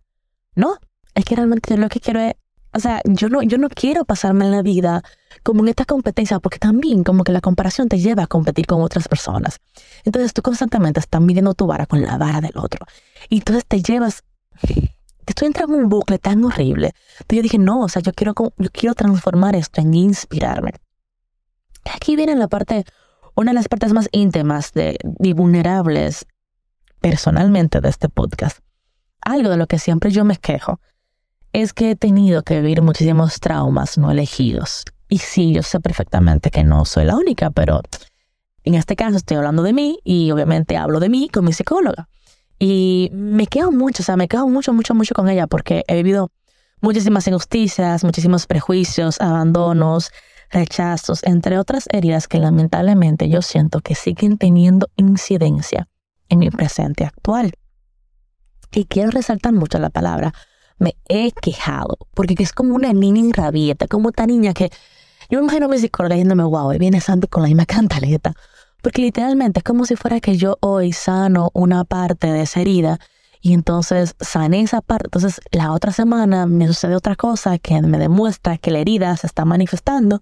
no, 0.56 0.78
es 1.16 1.26
que 1.26 1.36
realmente 1.36 1.74
yo 1.74 1.78
lo 1.78 1.90
que 1.90 2.00
quiero 2.00 2.20
es 2.20 2.36
o 2.76 2.80
sea, 2.80 3.02
yo 3.06 3.30
no, 3.30 3.42
yo 3.42 3.58
no 3.58 3.70
quiero 3.70 4.04
pasarme 4.04 4.44
en 4.44 4.52
la 4.52 4.62
vida 4.62 5.02
como 5.44 5.62
en 5.64 5.70
esta 5.70 5.86
competencia, 5.86 6.40
porque 6.40 6.60
también 6.60 7.06
como 7.06 7.24
que 7.24 7.32
la 7.32 7.40
comparación 7.40 7.88
te 7.88 8.00
lleva 8.00 8.24
a 8.24 8.28
competir 8.28 8.66
con 8.66 8.82
otras 8.82 9.08
personas. 9.08 9.60
Entonces 10.04 10.34
tú 10.34 10.42
constantemente 10.42 11.00
estás 11.00 11.22
midiendo 11.22 11.54
tu 11.54 11.68
vara 11.68 11.86
con 11.86 12.02
la 12.02 12.18
vara 12.18 12.42
del 12.42 12.58
otro. 12.58 12.86
Y 13.30 13.38
entonces 13.38 13.66
te 13.66 13.82
llevas, 13.82 14.24
te 14.62 14.92
estoy 15.26 15.48
entrando 15.48 15.76
en 15.76 15.84
un 15.84 15.90
bucle 15.90 16.20
tan 16.20 16.44
horrible. 16.44 16.92
Entonces 17.20 17.38
yo 17.38 17.42
dije, 17.44 17.58
no, 17.60 17.80
o 17.80 17.88
sea, 17.88 18.02
yo 18.02 18.12
quiero, 18.12 18.34
yo 18.58 18.70
quiero 18.74 18.94
transformar 18.94 19.56
esto 19.56 19.80
en 19.80 19.94
inspirarme. 19.94 20.74
Aquí 21.96 22.18
viene 22.18 22.36
la 22.36 22.50
parte, 22.50 22.84
una 23.36 23.52
de 23.52 23.56
las 23.56 23.70
partes 23.70 23.94
más 23.94 24.10
íntimas 24.12 24.74
de, 24.74 24.98
y 25.20 25.32
vulnerables 25.32 26.26
personalmente 27.00 27.80
de 27.80 27.88
este 27.88 28.10
podcast. 28.10 28.60
Algo 29.22 29.50
de 29.50 29.56
lo 29.56 29.68
que 29.68 29.80
siempre 29.80 30.12
yo 30.12 30.26
me 30.26 30.36
quejo 30.36 30.82
es 31.62 31.72
que 31.72 31.92
he 31.92 31.96
tenido 31.96 32.44
que 32.44 32.60
vivir 32.60 32.82
muchísimos 32.82 33.40
traumas 33.40 33.98
no 33.98 34.12
elegidos. 34.12 34.84
Y 35.08 35.20
sí, 35.20 35.54
yo 35.54 35.64
sé 35.64 35.80
perfectamente 35.80 36.52
que 36.52 36.66
no 36.66 36.84
soy 36.84 37.06
la 37.06 37.16
única, 37.16 37.50
pero 37.50 37.82
en 38.66 38.76
este 38.76 38.98
caso 38.98 39.16
estoy 39.16 39.38
hablando 39.38 39.64
de 39.64 39.72
mí 39.72 40.00
y 40.04 40.32
obviamente 40.32 40.76
hablo 40.76 41.00
de 41.00 41.08
mí 41.08 41.30
con 41.30 41.46
mi 41.46 41.54
psicóloga. 41.54 42.10
Y 42.60 43.10
me 43.14 43.48
quedo 43.48 43.72
mucho, 43.72 44.04
o 44.04 44.06
sea, 44.06 44.18
me 44.18 44.28
quedo 44.28 44.50
mucho, 44.50 44.74
mucho, 44.74 44.94
mucho 44.94 45.16
con 45.16 45.30
ella 45.30 45.48
porque 45.48 45.86
he 45.88 45.96
vivido 45.96 46.30
muchísimas 46.82 47.26
injusticias, 47.26 48.04
muchísimos 48.04 48.48
prejuicios, 48.48 49.22
abandonos, 49.22 50.12
rechazos, 50.52 51.24
entre 51.24 51.58
otras 51.58 51.88
heridas 51.90 52.28
que 52.28 52.40
lamentablemente 52.40 53.30
yo 53.30 53.42
siento 53.42 53.80
que 53.80 53.96
siguen 53.96 54.38
teniendo 54.38 54.90
incidencia 54.98 55.88
en 56.28 56.40
mi 56.40 56.50
presente 56.50 57.06
actual. 57.06 57.54
Y 58.74 58.86
quiero 58.86 59.12
resaltar 59.12 59.54
mucho 59.54 59.80
la 59.80 59.90
palabra 59.90 60.34
me 60.78 60.96
he 61.08 61.32
quejado, 61.32 61.98
porque 62.14 62.36
es 62.40 62.52
como 62.52 62.76
una 62.76 62.94
niña 62.94 63.32
rabieta, 63.34 63.88
como 63.88 64.10
esta 64.10 64.26
niña 64.26 64.54
que 64.54 64.70
yo 65.30 65.40
me 65.40 65.46
imagino 65.46 65.66
a 65.66 65.70
mi 65.70 65.78
psicóloga 65.80 66.16
diciéndome, 66.16 66.44
wow, 66.44 66.78
viene 66.78 67.02
Santi 67.02 67.28
con 67.28 67.44
la 67.44 67.48
misma 67.48 67.66
cantaleta, 67.66 68.34
porque 68.82 69.02
literalmente 69.02 69.60
es 69.60 69.64
como 69.64 69.86
si 69.86 69.96
fuera 69.96 70.20
que 70.20 70.38
yo 70.38 70.58
hoy 70.62 70.92
sano 70.92 71.50
una 71.54 71.84
parte 71.86 72.28
de 72.28 72.44
esa 72.44 72.62
herida 72.62 73.00
y 73.42 73.54
entonces 73.54 74.16
sané 74.20 74.62
esa 74.62 74.82
parte, 74.82 75.08
entonces 75.08 75.42
la 75.52 75.72
otra 75.72 75.92
semana 75.92 76.46
me 76.46 76.68
sucede 76.68 76.96
otra 76.96 77.16
cosa 77.16 77.58
que 77.58 77.82
me 77.82 77.98
demuestra 77.98 78.58
que 78.58 78.72
la 78.72 78.80
herida 78.80 79.16
se 79.18 79.28
está 79.28 79.46
manifestando 79.46 80.22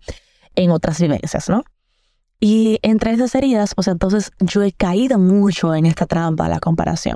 en 0.55 0.71
otras 0.71 0.99
vivencias, 1.01 1.49
¿no? 1.49 1.63
Y 2.39 2.79
entre 2.81 3.11
esas 3.11 3.33
heridas, 3.35 3.73
pues 3.73 3.87
entonces 3.87 4.31
yo 4.39 4.61
he 4.63 4.73
caído 4.73 5.17
mucho 5.17 5.73
en 5.73 5.85
esta 5.85 6.05
trampa, 6.05 6.49
la 6.49 6.59
comparación. 6.59 7.15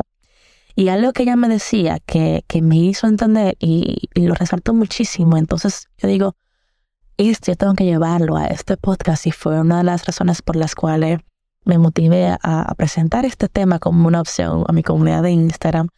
Y 0.78 0.90
algo 0.90 1.12
que 1.12 1.24
ella 1.24 1.36
me 1.36 1.48
decía 1.48 1.98
que, 2.06 2.46
que 2.48 2.62
me 2.62 2.78
hizo 2.78 3.08
entender 3.08 3.58
y, 3.60 4.10
lo 4.14 4.36
resaltó 4.36 4.76
muchísimo. 4.76 5.36
Entonces 5.36 5.88
yo 5.98 6.08
digo, 6.08 6.36
esto 7.18 7.52
yo 7.52 7.56
tengo 7.56 7.74
que 7.74 7.84
llevarlo 7.84 8.38
a 8.38 8.46
este 8.46 8.78
podcast 8.78 9.26
y 9.26 9.32
fue 9.32 9.60
una 9.60 9.80
de 9.80 9.86
las 9.86 10.06
razones 10.06 10.44
por 10.44 10.56
las 10.56 10.76
cuales 10.76 11.22
me 11.66 11.80
motivé 11.80 12.28
a, 12.28 12.38
a 12.44 12.76
presentar 12.76 13.26
este 13.26 13.50
tema 13.50 13.80
como 13.80 14.08
una 14.08 14.22
opción 14.22 14.66
a 14.68 14.72
mi 14.72 14.84
comunidad 14.84 15.24
de 15.24 15.32
Instagram. 15.32 15.90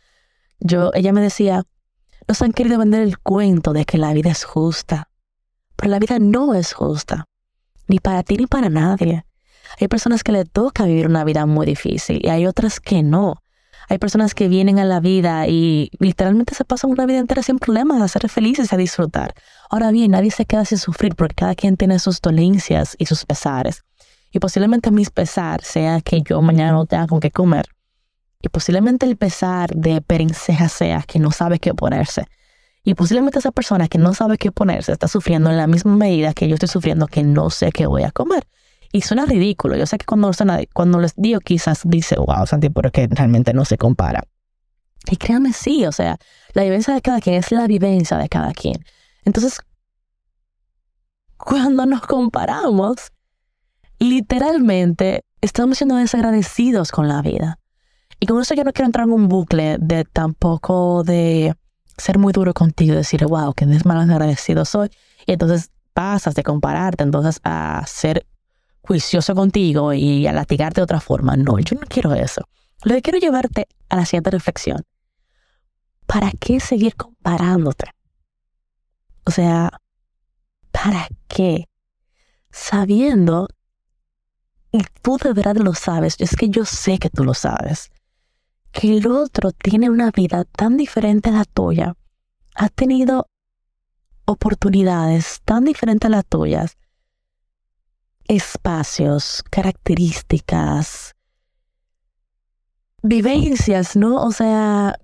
Yo, 0.62 0.92
ella 0.94 1.12
me 1.12 1.20
decía, 1.20 1.63
nos 2.26 2.42
han 2.42 2.54
querido 2.54 2.80
vender 2.80 3.02
el 3.02 3.20
cuento 3.20 3.74
de 3.74 3.84
que 3.84 3.98
la 3.98 4.13
vida 4.13 4.32
es 4.32 4.46
justa, 4.46 5.10
pero 5.76 5.92
la 5.92 6.00
vida 6.00 6.20
no 6.20 6.54
es 6.54 6.72
justa, 6.72 7.26
ni 7.89 8.00
para 8.00 8.24
ti 8.24 8.38
ni 8.38 8.48
para 8.48 8.70
nadie. 8.70 9.26
Hay 9.78 9.89
personas 9.89 10.24
que 10.24 10.32
le 10.32 10.46
toca 10.46 10.86
vivir 10.86 11.06
una 11.06 11.26
vida 11.26 11.46
muy 11.46 11.65
difícil 11.65 12.22
y 12.24 12.30
hay 12.30 12.48
otras 12.48 12.80
que 12.80 13.04
no. 13.04 13.44
Hay 13.89 13.97
personas 13.97 14.36
que 14.36 14.47
vienen 14.47 14.78
a 14.78 14.86
la 14.86 14.99
vida 14.99 15.47
y 15.47 15.89
literalmente 15.97 16.54
se 16.54 16.63
pasan 16.63 16.91
una 16.91 17.08
vida 17.08 17.17
entera 17.17 17.41
sin 17.41 17.58
problemas, 17.58 17.99
a 17.99 18.08
ser 18.08 18.30
felices, 18.30 18.71
a 18.71 18.78
disfrutar. 18.78 19.34
Ahora 19.67 19.89
bien, 19.89 20.12
nadie 20.12 20.30
se 20.30 20.45
queda 20.45 20.63
sin 20.63 20.78
sufrir 20.78 21.15
porque 21.15 21.34
cada 21.34 21.56
quien 21.56 21.75
tiene 21.75 21.97
sus 21.97 22.21
dolencias 22.21 22.95
y 22.99 23.08
sus 23.08 23.25
pesares. 23.25 23.84
Y 24.32 24.38
posiblemente 24.38 24.91
mi 24.91 25.04
pesar 25.06 25.63
sea 25.63 26.02
que 26.02 26.21
yo 26.21 26.39
mañana 26.43 26.73
no 26.73 26.86
tenga 26.86 27.08
con 27.08 27.19
qué 27.19 27.32
comer. 27.32 27.65
Y 28.43 28.49
posiblemente 28.49 29.08
el 29.08 29.17
pesar 29.17 29.71
de 29.75 30.02
perenceja 30.02 30.69
sea 30.69 31.04
que 31.08 31.17
no 31.17 31.32
sabe 31.32 31.58
qué 31.58 31.73
ponerse. 31.73 32.28
Y 32.84 32.93
posiblemente 32.93 33.39
esa 33.39 33.52
persona 33.52 33.88
que 33.88 33.97
no 33.97 34.13
sabe 34.13 34.38
qué 34.38 34.52
ponerse 34.52 34.91
está 34.91 35.08
sufriendo 35.08 35.49
en 35.49 35.58
la 35.58 35.65
misma 35.65 35.95
medida 35.95 36.36
que 36.36 36.47
yo 36.47 36.54
estoy 36.54 36.69
sufriendo 36.69 37.08
que 37.08 37.23
no 37.23 37.49
sé 37.49 37.71
qué 37.71 37.88
voy 37.88 38.04
a 38.04 38.12
comer. 38.12 38.47
Y 38.91 39.02
suena 39.02 39.25
ridículo. 39.25 39.75
Yo 39.75 39.86
sé 39.86 39.97
que 39.97 40.06
cuando, 40.06 40.32
cuando 40.73 40.99
les 40.99 41.13
digo 41.15 41.39
quizás 41.39 41.82
dice, 41.86 42.15
wow, 42.15 42.45
Santi, 42.45 42.69
pero 42.69 42.88
es 42.88 42.93
que 42.93 43.08
realmente 43.08 43.54
no 43.54 43.65
se 43.65 43.78
compara. 43.78 44.23
Y 45.10 45.17
créanme, 45.17 45.54
sí, 45.54 45.86
o 45.86 45.91
sea, 45.91 46.17
la 46.54 46.63
vivencia 46.63 46.93
de 46.93 47.02
cada 47.02 47.19
quien 47.21 47.36
es 47.36 47.52
la 47.52 47.67
vivencia 47.67 48.17
de 48.17 48.30
cada 48.30 48.52
quien. 48.52 48.84
Entonces, 49.23 49.60
cuando 51.38 51.86
nos 51.86 52.02
comparamos, 52.02 53.12
literalmente 53.99 55.23
estamos 55.41 55.78
siendo 55.78 55.95
desagradecidos 55.95 56.91
con 56.91 57.08
la 57.08 57.21
vida. 57.21 57.60
Y 58.19 58.25
con 58.25 58.41
eso 58.41 58.54
yo 58.54 58.63
no 58.63 58.73
quiero 58.73 58.88
entrar 58.88 59.08
en 59.08 59.13
un 59.13 59.30
bucle 59.30 59.78
de 59.80 60.04
tampoco 60.04 61.04
de 61.04 61.56
ser 61.97 62.17
muy 62.17 62.34
duro 62.34 62.54
contigo 62.54 62.95
decir, 62.95 63.25
wow, 63.25 63.54
que 63.54 63.65
desagradecido 63.65 64.65
soy. 64.65 64.89
Y 65.25 65.34
entonces 65.34 65.71
pasas 65.93 66.36
de 66.36 66.43
compararte 66.43 67.04
entonces 67.04 67.39
a 67.43 67.84
ser 67.88 68.25
juicioso 68.82 69.36
contigo 69.36 69.94
y 69.94 70.26
a 70.28 70.34
latigarte 70.34 70.82
de 70.82 70.84
otra 70.84 71.00
forma. 71.00 71.36
No, 71.36 71.60
yo 71.60 71.76
no 71.80 71.86
quiero 71.88 72.13
eso. 72.13 72.48
Lo 72.84 72.96
que 72.96 73.02
quiero 73.02 73.20
llevarte 73.20 73.68
a 73.89 73.98
la 73.98 74.06
siguiente 74.06 74.32
reflexión. 74.32 74.84
¿Para 76.06 76.32
qué 76.32 76.60
seguir 76.60 76.96
comparándote? 76.96 77.92
O 79.26 79.32
sea, 79.32 79.70
¿para 80.72 81.08
qué? 81.28 81.65
Sabiendo, 82.52 83.48
y 84.72 84.82
tú 85.04 85.18
de 85.18 85.34
verdad 85.34 85.58
lo 85.58 85.76
sabes, 85.76 86.15
es 86.18 86.36
que 86.36 86.50
yo 86.50 86.65
sé 86.65 86.98
que 86.98 87.10
tú 87.10 87.24
lo 87.24 87.36
sabes, 87.36 87.92
que 88.72 88.98
el 88.98 89.08
otro 89.08 89.52
tiene 89.52 89.89
una 89.89 90.10
vida 90.10 90.46
tan 90.46 90.78
diferente 90.78 91.30
a 91.30 91.34
la 91.34 91.46
tuya, 91.46 91.94
ha 92.56 92.70
tenido 92.70 93.28
oportunidades 94.26 95.42
tan 95.46 95.63
diferentes 95.63 96.08
a 96.08 96.10
las 96.10 96.26
tuyas, 96.26 96.79
espacios, 98.30 99.44
características, 99.50 101.15
vivencias, 103.02 103.96
¿no? 103.96 104.24
O 104.24 104.32
sea, 104.32 104.96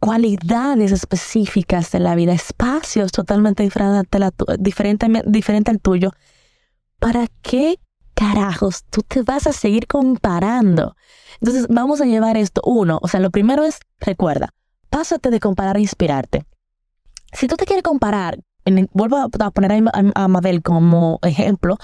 cualidades 0.00 0.90
específicas 0.90 1.92
de 1.92 2.00
la 2.00 2.14
vida, 2.14 2.32
espacios 2.32 3.12
totalmente 3.12 3.62
diferentes 3.62 5.08
diferente, 5.28 5.70
al 5.70 5.80
tuyo. 5.80 6.10
¿Para 6.98 7.26
qué 7.42 7.78
carajos 8.14 8.84
tú 8.88 9.02
te 9.02 9.22
vas 9.22 9.46
a 9.46 9.52
seguir 9.52 9.86
comparando? 9.86 10.96
Entonces, 11.40 11.66
vamos 11.68 12.00
a 12.00 12.06
llevar 12.06 12.38
esto. 12.38 12.62
Uno, 12.64 12.98
o 13.02 13.08
sea, 13.08 13.20
lo 13.20 13.30
primero 13.30 13.64
es, 13.64 13.80
recuerda, 14.00 14.54
pásate 14.88 15.28
de 15.28 15.40
comparar 15.40 15.76
a 15.76 15.80
inspirarte. 15.80 16.46
Si 17.32 17.48
tú 17.48 17.56
te 17.56 17.66
quieres 17.66 17.82
comparar, 17.82 18.38
vuelvo 18.94 19.18
a 19.18 19.50
poner 19.50 19.72
a, 19.72 20.22
a 20.22 20.28
Mabel 20.28 20.62
como 20.62 21.18
ejemplo, 21.22 21.76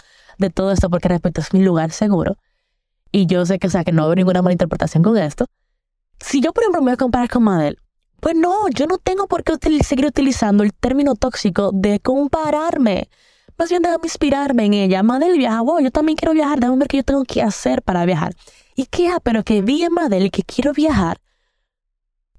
de 0.43 0.51
todo 0.51 0.73
esto 0.73 0.91
porque 0.91 1.09
repito, 1.09 1.41
es 1.41 1.55
mi 1.55 1.63
lugar 1.63 1.93
seguro. 1.93 2.37
Y 3.11 3.27
yo 3.27 3.47
sé 3.47 3.59
que, 3.59 3.67
o 3.67 3.71
sea, 3.71 3.85
que 3.85 3.93
no 3.93 4.07
veo 4.07 4.15
ninguna 4.15 4.43
mala 4.43 4.53
interpretación 4.53 5.03
con 5.03 5.17
esto. 5.17 5.47
Si 6.21 6.41
yo, 6.41 6.53
por 6.53 6.65
ejemplo, 6.65 6.81
me 6.81 6.87
voy 6.87 6.95
a 6.95 6.97
comparar 6.97 7.29
con 7.29 7.45
Madel, 7.45 7.79
pues 8.21 8.37
no, 8.37 8.69
yo 8.69 8.87
no 8.87 8.99
tengo 8.99 9.27
por 9.27 9.43
qué 9.45 9.55
seguir 9.83 10.07
utilizando 10.07 10.63
el 10.63 10.73
término 10.73 11.15
tóxico 11.15 11.71
de 11.75 11.99
compararme. 12.01 13.09
Más 13.59 13.69
bien 13.69 13.83
déjame 13.83 14.05
inspirarme 14.05 14.65
en 14.65 14.75
ella. 14.75 15.03
Madel 15.03 15.37
viaja, 15.37 15.61
wow, 15.61 15.81
yo 15.81 15.91
también 15.91 16.17
quiero 16.17 16.33
viajar, 16.33 16.61
déjame 16.61 16.79
ver 16.79 16.89
qué 16.89 16.97
yo 16.99 17.05
tengo 17.05 17.25
que 17.25 17.43
hacer 17.43 17.83
para 17.83 18.05
viajar. 18.07 18.35
Y 18.77 18.87
qué, 18.87 19.09
ah, 19.09 19.19
pero 19.23 19.43
que 19.45 19.61
vi 19.61 19.83
en 19.83 19.93
Madel 19.93 20.31
que 20.31 20.43
quiero 20.43 20.73
viajar, 20.73 21.19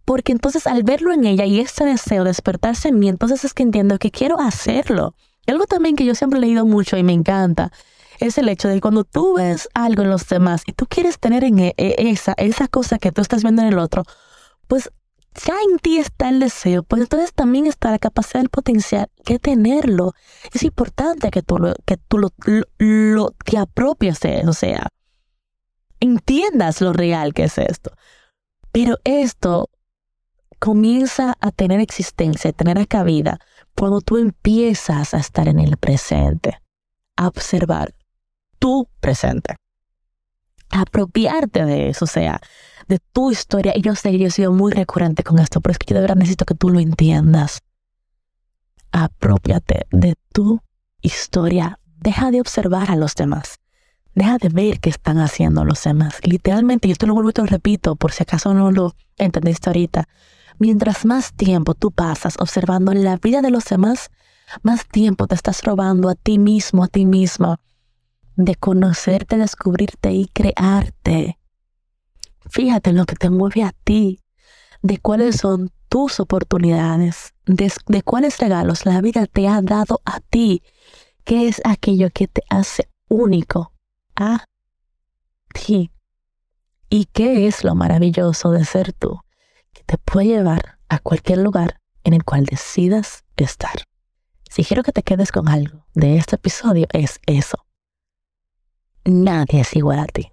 porque 0.05 0.31
entonces 0.31 0.67
al 0.67 0.83
verlo 0.83 1.13
en 1.13 1.25
ella 1.25 1.45
y 1.45 1.59
este 1.59 1.85
deseo 1.85 2.23
despertarse 2.23 2.89
en 2.89 2.99
mí, 2.99 3.09
entonces 3.09 3.45
es 3.45 3.53
que 3.53 3.63
entiendo 3.63 3.99
que 3.99 4.09
quiero 4.11 4.39
hacerlo. 4.39 5.15
Y 5.45 5.51
algo 5.51 5.65
también 5.65 5.95
que 5.95 6.05
yo 6.05 6.15
siempre 6.15 6.39
he 6.39 6.41
leído 6.41 6.65
mucho 6.65 6.97
y 6.97 7.03
me 7.03 7.13
encanta 7.13 7.71
es 8.25 8.37
el 8.37 8.49
hecho 8.49 8.67
de 8.67 8.81
cuando 8.81 9.03
tú 9.03 9.35
ves 9.35 9.69
algo 9.73 10.03
en 10.03 10.09
los 10.09 10.27
demás 10.27 10.63
y 10.65 10.73
tú 10.73 10.85
quieres 10.87 11.19
tener 11.19 11.43
en 11.43 11.59
e- 11.59 11.73
e- 11.77 11.95
esa, 12.09 12.33
esa 12.37 12.67
cosa 12.67 12.97
que 12.97 13.11
tú 13.11 13.21
estás 13.21 13.43
viendo 13.43 13.61
en 13.61 13.69
el 13.69 13.79
otro, 13.79 14.03
pues 14.67 14.91
ya 15.45 15.55
en 15.69 15.79
ti 15.79 15.97
está 15.97 16.29
el 16.29 16.39
deseo, 16.39 16.83
pues 16.83 17.01
entonces 17.01 17.33
también 17.33 17.65
está 17.65 17.89
la 17.91 17.99
capacidad, 17.99 18.41
el 18.41 18.49
potencial 18.49 19.07
que 19.25 19.39
tenerlo. 19.39 20.13
Es 20.53 20.63
importante 20.63 21.31
que 21.31 21.41
tú 21.41 21.57
lo, 21.57 21.73
que 21.85 21.97
tú 21.97 22.19
lo- 22.19 22.33
lo- 22.77 23.31
te 23.45 23.57
apropies 23.57 24.19
de 24.19 24.39
eso, 24.41 24.49
o 24.49 24.53
sea, 24.53 24.87
entiendas 25.99 26.81
lo 26.81 26.93
real 26.93 27.33
que 27.33 27.45
es 27.45 27.57
esto. 27.57 27.91
Pero 28.71 28.97
esto 29.03 29.69
comienza 30.59 31.35
a 31.41 31.51
tener 31.51 31.79
existencia, 31.79 32.49
a 32.49 32.53
tener 32.53 32.87
cabida, 32.87 33.39
cuando 33.75 34.01
tú 34.01 34.17
empiezas 34.17 35.13
a 35.13 35.17
estar 35.17 35.47
en 35.47 35.59
el 35.59 35.77
presente, 35.77 36.59
a 37.17 37.27
observar 37.27 37.93
tu 38.63 38.87
presente, 39.01 39.57
apropiarte 40.69 41.65
de 41.65 41.89
eso, 41.89 42.05
o 42.05 42.07
sea, 42.07 42.39
de 42.87 42.99
tu 43.11 43.29
historia. 43.29 43.73
Y 43.75 43.81
yo 43.81 43.93
sé 43.93 44.11
que 44.11 44.19
yo 44.19 44.27
he 44.27 44.31
sido 44.31 44.53
muy 44.53 44.71
recurrente 44.71 45.21
con 45.21 45.37
esto, 45.39 45.59
pero 45.59 45.73
es 45.73 45.77
que 45.77 45.87
yo 45.87 45.95
de 45.95 45.99
verdad 45.99 46.15
necesito 46.15 46.45
que 46.45 46.55
tú 46.55 46.69
lo 46.69 46.79
entiendas. 46.79 47.59
Apropiate 48.93 49.85
de 49.91 50.15
tu 50.31 50.61
historia. 51.01 51.77
Deja 51.97 52.31
de 52.31 52.39
observar 52.39 52.89
a 52.89 52.95
los 52.95 53.15
demás. 53.15 53.59
Deja 54.15 54.37
de 54.37 54.47
ver 54.47 54.79
qué 54.79 54.91
están 54.91 55.17
haciendo 55.17 55.65
los 55.65 55.83
demás. 55.83 56.21
Literalmente, 56.23 56.87
yo 56.87 56.95
te 56.95 57.05
lo 57.05 57.15
vuelvo 57.15 57.31
y 57.31 57.33
te 57.33 57.41
lo 57.41 57.47
repito, 57.47 57.97
por 57.97 58.13
si 58.13 58.23
acaso 58.23 58.53
no 58.53 58.71
lo 58.71 58.95
entendiste 59.17 59.71
ahorita. 59.71 60.07
Mientras 60.57 61.03
más 61.03 61.33
tiempo 61.33 61.73
tú 61.73 61.91
pasas 61.91 62.37
observando 62.39 62.93
la 62.93 63.17
vida 63.17 63.41
de 63.41 63.51
los 63.51 63.65
demás, 63.65 64.09
más 64.61 64.87
tiempo 64.87 65.27
te 65.27 65.35
estás 65.35 65.63
robando 65.63 66.07
a 66.07 66.15
ti 66.15 66.39
mismo, 66.39 66.85
a 66.85 66.87
ti 66.87 67.05
misma, 67.05 67.59
de 68.35 68.55
conocerte, 68.55 69.37
descubrirte 69.37 70.11
y 70.11 70.27
crearte. 70.27 71.39
Fíjate 72.49 72.89
en 72.91 72.97
lo 72.97 73.05
que 73.05 73.15
te 73.15 73.29
mueve 73.29 73.63
a 73.63 73.73
ti, 73.83 74.19
de 74.81 74.97
cuáles 74.97 75.37
son 75.37 75.71
tus 75.89 76.19
oportunidades, 76.19 77.33
de, 77.45 78.01
cuáles 78.03 78.39
regalos 78.39 78.85
la 78.85 78.99
vida 79.01 79.27
te 79.27 79.47
ha 79.47 79.61
dado 79.61 80.01
a 80.05 80.19
ti, 80.19 80.63
qué 81.23 81.47
es 81.47 81.61
aquello 81.63 82.09
que 82.13 82.27
te 82.27 82.43
hace 82.49 82.89
único 83.07 83.73
a 84.15 84.45
ti. 85.53 85.91
¿Y 86.89 87.05
qué 87.05 87.47
es 87.47 87.63
lo 87.63 87.75
maravilloso 87.75 88.51
de 88.51 88.65
ser 88.65 88.93
tú? 88.93 89.19
Que 89.71 89.83
te 89.83 89.97
puede 89.97 90.27
llevar 90.27 90.77
a 90.89 90.99
cualquier 90.99 91.39
lugar 91.39 91.79
en 92.03 92.13
el 92.13 92.23
cual 92.23 92.45
decidas 92.45 93.23
estar. 93.37 93.83
Si 94.49 94.63
quiero 94.63 94.83
que 94.83 94.91
te 94.91 95.03
quedes 95.03 95.31
con 95.31 95.47
algo 95.47 95.85
de 95.93 96.17
este 96.17 96.35
episodio 96.35 96.87
es 96.93 97.19
eso. 97.25 97.57
Nadie 99.05 99.59
es 99.59 99.75
igual 99.75 99.99
a 99.99 100.05
ti. 100.05 100.31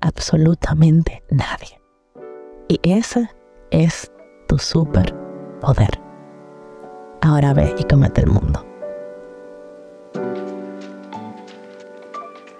Absolutamente 0.00 1.22
nadie. 1.28 1.82
Y 2.66 2.80
ese 2.82 3.28
es 3.70 4.10
tu 4.48 4.58
superpoder. 4.58 6.00
Ahora 7.20 7.52
ve 7.52 7.74
y 7.78 7.84
comete 7.84 8.22
el 8.22 8.28
mundo. 8.28 8.64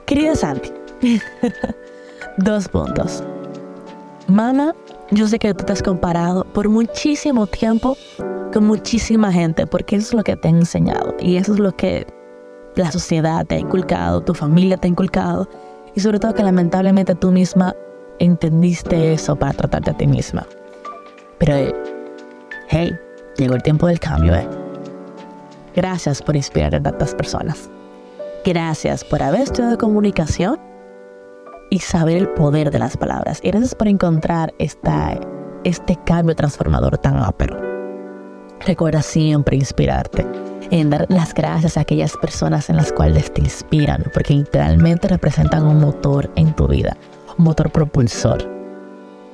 Querida 0.04 0.34
Santi, 0.34 0.70
dos 2.36 2.68
puntos. 2.68 3.24
Mana, 4.28 4.74
yo 5.10 5.26
sé 5.26 5.38
que 5.38 5.54
tú 5.54 5.64
te 5.64 5.72
has 5.72 5.82
comparado 5.82 6.44
por 6.52 6.68
muchísimo 6.68 7.46
tiempo 7.46 7.96
con 8.52 8.66
muchísima 8.66 9.32
gente, 9.32 9.66
porque 9.66 9.96
eso 9.96 10.08
es 10.08 10.14
lo 10.14 10.22
que 10.22 10.36
te 10.36 10.48
han 10.48 10.56
enseñado 10.56 11.14
y 11.18 11.36
eso 11.36 11.54
es 11.54 11.60
lo 11.60 11.74
que 11.74 12.06
la 12.76 12.90
sociedad 12.92 13.46
te 13.46 13.56
ha 13.56 13.58
inculcado, 13.58 14.20
tu 14.20 14.34
familia 14.34 14.76
te 14.76 14.86
ha 14.86 14.90
inculcado 14.90 15.48
y 15.94 16.00
sobre 16.00 16.18
todo 16.18 16.34
que 16.34 16.42
lamentablemente 16.42 17.14
tú 17.14 17.30
misma 17.30 17.74
entendiste 18.18 19.12
eso 19.12 19.36
para 19.36 19.52
tratarte 19.52 19.90
a 19.90 19.96
ti 19.96 20.06
misma. 20.06 20.46
Pero, 21.38 21.54
eh, 21.54 21.74
hey, 22.68 22.92
llegó 23.36 23.54
el 23.54 23.62
tiempo 23.62 23.86
del 23.86 23.98
cambio, 23.98 24.34
¿eh? 24.34 24.46
Gracias 25.74 26.22
por 26.22 26.36
inspirar 26.36 26.74
a 26.74 26.82
tantas 26.82 27.14
personas. 27.14 27.70
Gracias 28.44 29.04
por 29.04 29.22
haber 29.22 29.42
estudiado 29.42 29.78
comunicación 29.78 30.58
y 31.70 31.78
saber 31.78 32.16
el 32.16 32.28
poder 32.30 32.70
de 32.70 32.78
las 32.78 32.96
palabras. 32.96 33.40
Y 33.42 33.50
gracias 33.50 33.74
por 33.74 33.88
encontrar 33.88 34.52
esta, 34.58 35.18
este 35.64 35.96
cambio 36.04 36.34
transformador 36.34 36.98
tan 36.98 37.16
ápero. 37.16 37.69
Recuerda 38.66 39.00
siempre 39.02 39.56
inspirarte 39.56 40.26
en 40.70 40.90
dar 40.90 41.06
las 41.08 41.34
gracias 41.34 41.76
a 41.76 41.80
aquellas 41.80 42.16
personas 42.16 42.70
en 42.70 42.76
las 42.76 42.92
cuales 42.92 43.32
te 43.32 43.40
inspiran, 43.40 44.04
porque 44.12 44.34
literalmente 44.34 45.08
representan 45.08 45.66
un 45.66 45.80
motor 45.80 46.30
en 46.36 46.54
tu 46.54 46.68
vida, 46.68 46.96
un 47.38 47.44
motor 47.44 47.70
propulsor. 47.70 48.48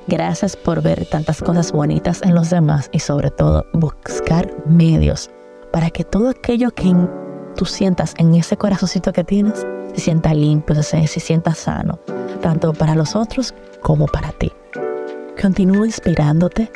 Gracias 0.07 0.55
por 0.55 0.81
ver 0.81 1.05
tantas 1.05 1.41
cosas 1.41 1.71
bonitas 1.71 2.21
en 2.23 2.33
los 2.33 2.49
demás 2.49 2.89
y 2.93 2.99
sobre 2.99 3.29
todo 3.29 3.65
buscar 3.73 4.49
medios 4.65 5.29
para 5.71 5.89
que 5.89 6.05
todo 6.05 6.29
aquello 6.29 6.71
que 6.71 6.95
tú 7.55 7.65
sientas 7.65 8.13
en 8.17 8.33
ese 8.33 8.55
corazoncito 8.55 9.11
que 9.11 9.25
tienes 9.25 9.65
se 9.93 10.01
sienta 10.01 10.33
limpio, 10.33 10.81
se, 10.81 11.05
se 11.07 11.19
sienta 11.19 11.53
sano, 11.53 11.99
tanto 12.41 12.73
para 12.73 12.95
los 12.95 13.15
otros 13.15 13.53
como 13.81 14.05
para 14.05 14.31
ti. 14.31 14.51
Continúa 15.39 15.85
inspirándote, 15.85 16.71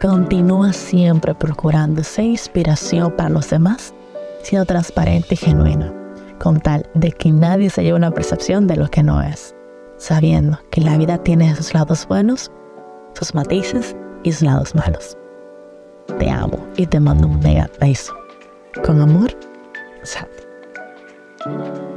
continúa 0.00 0.72
siempre 0.72 1.34
procurando 1.34 2.02
ser 2.02 2.24
inspiración 2.24 3.14
para 3.16 3.28
los 3.28 3.50
demás, 3.50 3.94
siendo 4.42 4.64
transparente 4.64 5.34
y 5.34 5.36
genuina, 5.36 5.92
con 6.38 6.58
tal 6.58 6.88
de 6.94 7.12
que 7.12 7.30
nadie 7.30 7.68
se 7.68 7.82
lleve 7.82 7.98
una 7.98 8.10
percepción 8.10 8.66
de 8.66 8.76
lo 8.76 8.88
que 8.88 9.02
no 9.02 9.20
es, 9.20 9.54
sabiendo 9.98 10.58
que 10.70 10.80
la 10.80 10.96
vida 10.96 11.18
tiene 11.18 11.54
sus 11.54 11.74
lados 11.74 12.08
buenos, 12.08 12.50
sus 13.12 13.34
matices 13.34 13.94
y 14.22 14.32
sus 14.32 14.42
lados 14.42 14.74
malos. 14.74 15.18
Te 16.18 16.30
amo 16.30 16.58
y 16.76 16.86
te 16.86 16.98
mando 16.98 17.28
un 17.28 17.38
mega 17.40 17.68
beso. 17.78 18.14
Con 18.84 19.00
amor, 19.02 19.36
Santi. 20.02 21.89